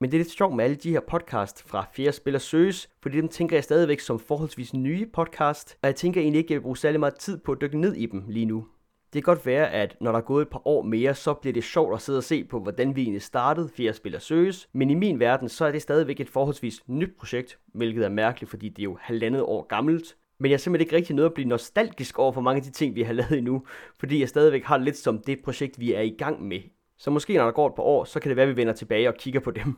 Men 0.00 0.11
det 0.11 0.17
er 0.17 0.19
lidt 0.19 0.31
sjovt 0.31 0.57
med 0.57 0.64
alle 0.64 0.76
de 0.76 0.90
her 0.90 1.00
podcast 1.00 1.69
fra 1.69 1.87
Fjerde 1.93 2.12
Spiller 2.12 2.38
Søges, 2.38 2.88
fordi 3.02 3.17
dem 3.17 3.28
tænker 3.28 3.57
jeg 3.57 3.64
stadigvæk 3.64 4.00
som 4.00 4.19
forholdsvis 4.19 4.75
nye 4.75 5.07
podcast, 5.07 5.78
og 5.83 5.87
jeg 5.87 5.97
tænker 5.97 6.21
egentlig 6.21 6.38
ikke, 6.38 6.47
at 6.47 6.50
jeg 6.50 6.59
vil 6.59 6.62
bruge 6.62 6.76
særlig 6.76 7.00
meget 7.00 7.19
tid 7.19 7.38
på 7.38 7.52
at 7.52 7.61
dykke 7.61 7.81
ned 7.81 7.95
i 7.95 8.07
dem 8.07 8.25
lige 8.28 8.47
nu. 8.47 8.67
Det 9.12 9.25
kan 9.25 9.35
godt 9.35 9.47
være, 9.47 9.71
at 9.71 9.97
når 10.00 10.12
der 10.12 10.19
er 10.19 10.23
gået 10.23 10.43
et 10.43 10.49
par 10.49 10.69
år 10.69 10.83
mere, 10.83 11.15
så 11.15 11.35
bliver 11.35 11.53
det 11.53 11.65
sjovt 11.65 11.95
at 11.95 12.00
sidde 12.00 12.19
og 12.19 12.25
se 12.25 12.45
på, 12.45 12.61
hvordan 12.61 12.97
vi 12.97 13.03
egentlig 13.03 13.23
startede 13.23 13.69
Fjerde 13.69 13.97
Spiller 13.97 14.19
Søges, 14.19 14.69
men 14.73 14.91
i 14.91 14.95
min 14.95 15.21
verden, 15.21 15.49
så 15.49 15.65
er 15.65 15.73
det 15.73 15.83
stadigvæk 15.83 16.21
et 16.21 16.29
forholdsvis 16.29 16.88
nyt 16.88 17.17
projekt, 17.19 17.59
hvilket 17.75 18.05
er 18.05 18.09
mærkeligt, 18.09 18.50
fordi 18.50 18.69
det 18.69 18.79
er 18.79 18.85
jo 18.85 18.99
halvandet 19.00 19.43
år 19.43 19.67
gammelt, 19.67 20.17
men 20.41 20.50
jeg 20.50 20.55
er 20.55 20.59
simpelthen 20.59 20.87
ikke 20.87 20.97
rigtig 20.97 21.17
nødt 21.17 21.27
at 21.27 21.35
blive 21.35 21.49
nostalgisk 21.49 22.19
over 22.19 22.33
for 22.33 22.41
mange 22.41 22.57
af 22.57 22.62
de 22.62 22.71
ting, 22.71 22.95
vi 22.95 23.03
har 23.03 23.12
lavet 23.12 23.38
endnu, 23.38 23.67
fordi 23.99 24.21
jeg 24.21 24.29
stadigvæk 24.29 24.65
har 24.65 24.79
lidt 24.79 24.97
som 24.97 25.19
det 25.19 25.38
projekt, 25.45 25.81
vi 25.81 25.93
er 25.93 26.00
i 26.00 26.15
gang 26.19 26.43
med. 26.43 26.61
Så 26.99 27.11
måske 27.11 27.37
når 27.37 27.45
der 27.45 27.53
går 27.53 27.67
et 27.67 27.75
par 27.75 27.83
år, 27.83 28.05
så 28.05 28.21
kan 28.21 28.29
det 28.29 28.37
være, 28.37 28.47
at 28.47 28.57
vi 28.57 28.57
vender 28.57 28.73
tilbage 28.73 29.09
og 29.09 29.15
kigger 29.15 29.41
på 29.41 29.50
dem. 29.50 29.77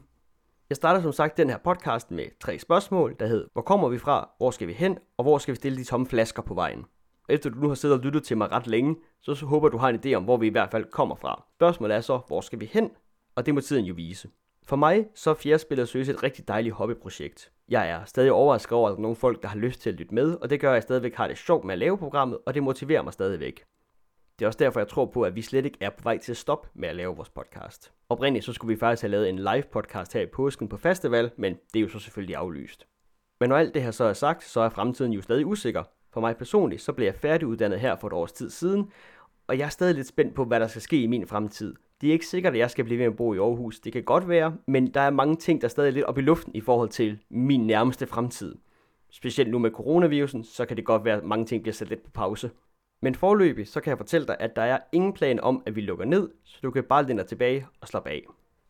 Jeg 0.71 0.77
starter 0.77 1.03
som 1.03 1.13
sagt 1.13 1.37
den 1.37 1.51
her 1.51 1.59
podcast 1.59 2.11
med 2.11 2.25
tre 2.41 2.59
spørgsmål, 2.59 3.17
der 3.21 3.27
hedder, 3.27 3.47
hvor 3.53 3.63
kommer 3.63 3.89
vi 3.89 3.99
fra, 3.99 4.31
hvor 4.39 4.51
skal 4.51 4.69
vi 4.69 4.73
hen, 4.73 4.99
og 5.17 5.25
hvor 5.25 5.39
skal 5.39 5.53
vi 5.53 5.57
stille 5.57 5.79
de 5.79 5.85
tomme 5.85 6.07
flasker 6.07 6.43
på 6.43 6.55
vejen. 6.55 6.85
Efter 7.31 7.51
du 7.51 7.59
nu 7.59 7.69
har 7.69 7.75
siddet 7.75 7.99
og 7.99 8.05
lyttet 8.05 8.23
til 8.23 8.37
mig 8.37 8.53
ret 8.53 8.67
længe, 8.67 8.97
så, 9.23 9.35
så 9.35 9.47
håber 9.47 9.69
du 9.69 9.79
har 9.79 9.89
en 9.89 10.01
idé 10.05 10.15
om, 10.15 10.25
hvor 10.25 10.37
vi 10.37 10.47
i 10.47 10.51
hvert 10.51 10.71
fald 10.71 10.85
kommer 10.85 11.15
fra. 11.15 11.45
Spørgsmålet 11.57 11.97
er 11.97 12.01
så, 12.01 12.21
hvor 12.27 12.41
skal 12.41 12.61
vi 12.61 12.67
hen? 12.73 12.91
Og 13.35 13.47
det 13.47 13.55
må 13.55 13.61
tiden 13.61 13.85
jo 13.85 13.95
vise. 13.95 14.29
For 14.65 14.77
mig 14.77 15.07
så 15.15 15.31
er 15.31 15.35
fjerdespillet 15.35 15.89
søges 15.89 16.09
et 16.09 16.23
rigtig 16.23 16.49
dejligt 16.49 16.75
hobbyprojekt. 16.75 17.53
Jeg 17.69 17.91
er 17.91 18.05
stadig 18.05 18.33
overrasket 18.33 18.73
over, 18.73 18.89
at 18.89 18.93
der 18.93 18.99
er 18.99 19.03
nogle 19.03 19.17
folk, 19.17 19.43
der 19.43 19.49
har 19.49 19.59
lyst 19.59 19.81
til 19.81 19.91
at 19.91 19.97
lytte 19.97 20.15
med, 20.15 20.35
og 20.35 20.51
det 20.51 20.61
gør, 20.61 20.71
at 20.71 20.75
jeg 20.75 20.83
stadigvæk 20.83 21.15
har 21.15 21.29
det 21.29 21.39
sjovt 21.39 21.65
med 21.65 21.73
at 21.73 21.79
lave 21.79 21.99
programmet, 21.99 22.39
og 22.47 22.55
det 22.55 22.63
motiverer 22.63 23.03
mig 23.03 23.13
stadigvæk. 23.13 23.65
Det 24.39 24.45
er 24.45 24.49
også 24.49 24.59
derfor, 24.59 24.81
jeg 24.81 24.89
tror 24.89 25.07
på, 25.07 25.23
at 25.23 25.37
vi 25.37 25.43
slet 25.43 25.65
ikke 25.65 25.79
er 25.81 25.91
på 25.91 26.03
vej 26.03 26.19
til 26.19 26.33
at 26.33 26.37
stoppe 26.37 26.69
med 26.75 26.89
at 26.89 26.97
lave 26.97 27.17
vores 27.17 27.29
podcast. 27.29 27.93
Oprindeligt 28.09 28.45
så 28.45 28.53
skulle 28.53 28.75
vi 28.75 28.79
faktisk 28.79 29.03
have 29.03 29.11
lavet 29.11 29.29
en 29.29 29.39
live 29.39 29.63
podcast 29.73 30.13
her 30.13 30.21
i 30.21 30.27
påsken 30.27 30.69
på 30.69 30.77
festival, 30.77 31.31
men 31.37 31.55
det 31.73 31.81
er 31.81 31.83
jo 31.83 31.89
så 31.89 31.99
selvfølgelig 31.99 32.37
aflyst. 32.37 32.87
Men 33.41 33.49
når 33.49 33.57
alt 33.57 33.75
det 33.75 33.83
her 33.83 33.91
så 33.91 34.05
er 34.05 34.13
sagt, 34.13 34.45
så 34.45 34.61
er 34.61 34.69
fremtiden 34.69 35.13
jo 35.13 35.23
stadig 35.23 35.47
usikker. 35.47 35.85
For 36.13 36.21
mig 36.21 36.37
personligt, 36.37 36.83
så 36.83 36.93
blev 36.93 37.07
jeg 37.07 37.15
færdiguddannet 37.15 37.81
her 37.81 37.97
for 37.97 38.07
et 38.07 38.13
års 38.13 38.33
tid 38.33 38.51
siden, 38.51 38.91
og 39.47 39.59
jeg 39.59 39.65
er 39.65 39.69
stadig 39.69 39.95
lidt 39.95 40.07
spændt 40.07 40.35
på, 40.35 40.45
hvad 40.45 40.61
der 40.61 40.67
skal 40.67 40.83
ske 40.83 41.03
i 41.03 41.07
min 41.07 41.27
fremtid. 41.27 41.75
Det 42.01 42.09
er 42.09 42.13
ikke 42.13 42.27
sikkert, 42.27 42.53
at 42.53 42.59
jeg 42.59 42.71
skal 42.71 42.85
blive 42.85 42.99
ved 42.99 43.07
med 43.07 43.13
at 43.13 43.17
bo 43.17 43.35
i 43.35 43.39
Aarhus. 43.39 43.81
Det 43.81 43.93
kan 43.93 44.03
godt 44.03 44.29
være, 44.29 44.57
men 44.67 44.95
der 44.95 45.01
er 45.01 45.11
mange 45.11 45.37
ting, 45.37 45.61
der 45.61 45.67
er 45.67 45.71
stadig 45.71 45.93
lidt 45.93 46.05
op 46.05 46.19
i 46.19 46.21
luften 46.21 46.55
i 46.55 46.61
forhold 46.61 46.89
til 46.89 47.19
min 47.31 47.67
nærmeste 47.67 48.07
fremtid. 48.07 48.55
Specielt 49.11 49.51
nu 49.51 49.59
med 49.59 49.71
coronavirusen, 49.71 50.45
så 50.45 50.67
kan 50.67 50.77
det 50.77 50.85
godt 50.85 51.05
være, 51.05 51.17
at 51.17 51.25
mange 51.25 51.45
ting 51.45 51.63
bliver 51.63 51.75
sat 51.75 51.89
lidt 51.89 52.03
på 52.03 52.11
pause. 52.11 52.51
Men 53.03 53.15
forløbig, 53.15 53.69
så 53.69 53.81
kan 53.81 53.91
jeg 53.91 53.99
fortælle 53.99 54.27
dig, 54.27 54.37
at 54.41 54.57
der 54.57 54.63
er 54.63 54.79
ingen 54.93 55.13
plan 55.13 55.41
om, 55.41 55.63
at 55.67 55.77
vi 55.77 55.81
lukker 55.81 56.05
ned, 56.05 56.29
så 56.45 56.59
du 56.63 56.71
kan 56.71 56.85
bare 56.85 57.07
læne 57.07 57.19
dig 57.19 57.29
tilbage 57.29 57.67
og 57.81 57.89
slappe 57.89 58.11
af. 58.11 58.23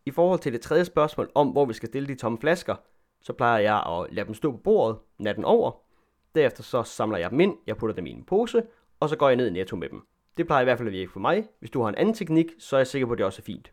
I 0.07 0.11
forhold 0.11 0.39
til 0.39 0.53
det 0.53 0.61
tredje 0.61 0.85
spørgsmål 0.85 1.31
om, 1.35 1.49
hvor 1.49 1.65
vi 1.65 1.73
skal 1.73 1.89
stille 1.89 2.09
de 2.09 2.15
tomme 2.15 2.39
flasker, 2.39 2.75
så 3.23 3.33
plejer 3.33 3.59
jeg 3.59 3.77
at 3.77 4.15
lade 4.15 4.27
dem 4.27 4.35
stå 4.35 4.51
på 4.51 4.57
bordet 4.57 4.97
natten 5.19 5.45
over. 5.45 5.90
Derefter 6.35 6.63
så 6.63 6.83
samler 6.83 7.19
jeg 7.19 7.31
dem 7.31 7.41
ind, 7.41 7.57
jeg 7.67 7.77
putter 7.77 7.95
dem 7.95 8.07
i 8.07 8.11
en 8.11 8.25
pose, 8.25 8.63
og 9.01 9.09
så 9.09 9.17
går 9.17 9.29
jeg 9.29 9.37
ned 9.37 9.47
i 9.47 9.51
netto 9.51 9.77
med 9.77 9.89
dem. 9.89 10.07
Det 10.37 10.47
plejer 10.47 10.61
i 10.61 10.65
hvert 10.65 10.79
fald 10.79 10.89
at 10.89 10.93
virke 10.93 11.13
for 11.13 11.21
mig. 11.21 11.49
Hvis 11.59 11.71
du 11.71 11.83
har 11.83 11.89
en 11.89 11.95
anden 11.95 12.15
teknik, 12.15 12.47
så 12.59 12.77
er 12.77 12.81
jeg 12.81 12.87
sikker 12.87 13.07
på, 13.07 13.13
at 13.13 13.19
det 13.19 13.27
også 13.27 13.43
er 13.43 13.45
fint. 13.45 13.73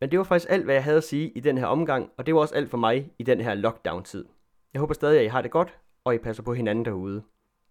Men 0.00 0.10
det 0.10 0.18
var 0.18 0.24
faktisk 0.24 0.50
alt, 0.50 0.64
hvad 0.64 0.74
jeg 0.74 0.84
havde 0.84 0.96
at 0.96 1.04
sige 1.04 1.30
i 1.30 1.40
den 1.40 1.58
her 1.58 1.66
omgang, 1.66 2.10
og 2.16 2.26
det 2.26 2.34
var 2.34 2.40
også 2.40 2.54
alt 2.54 2.70
for 2.70 2.78
mig 2.78 3.12
i 3.18 3.22
den 3.22 3.40
her 3.40 3.54
lockdown-tid. 3.54 4.24
Jeg 4.72 4.80
håber 4.80 4.94
stadig, 4.94 5.18
at 5.18 5.24
I 5.24 5.28
har 5.28 5.42
det 5.42 5.50
godt, 5.50 5.78
og 6.04 6.14
I 6.14 6.18
passer 6.18 6.42
på 6.42 6.54
hinanden 6.54 6.84
derude. 6.84 7.22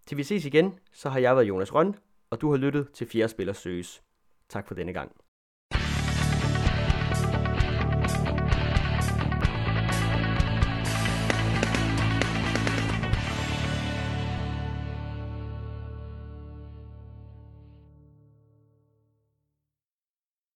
Til 0.07 0.17
vi 0.17 0.23
ses 0.23 0.45
igen, 0.45 0.79
så 0.93 1.09
har 1.09 1.19
jeg 1.19 1.35
været 1.35 1.47
Jonas 1.47 1.73
Røn, 1.73 1.95
og 2.29 2.41
du 2.41 2.49
har 2.49 2.57
lyttet 2.57 2.91
til 2.93 3.07
Fjerde 3.07 3.29
Spiller 3.29 3.53
Søges. 3.53 4.03
Tak 4.49 4.67
for 4.67 4.75
denne 4.75 4.93
gang. 4.93 5.11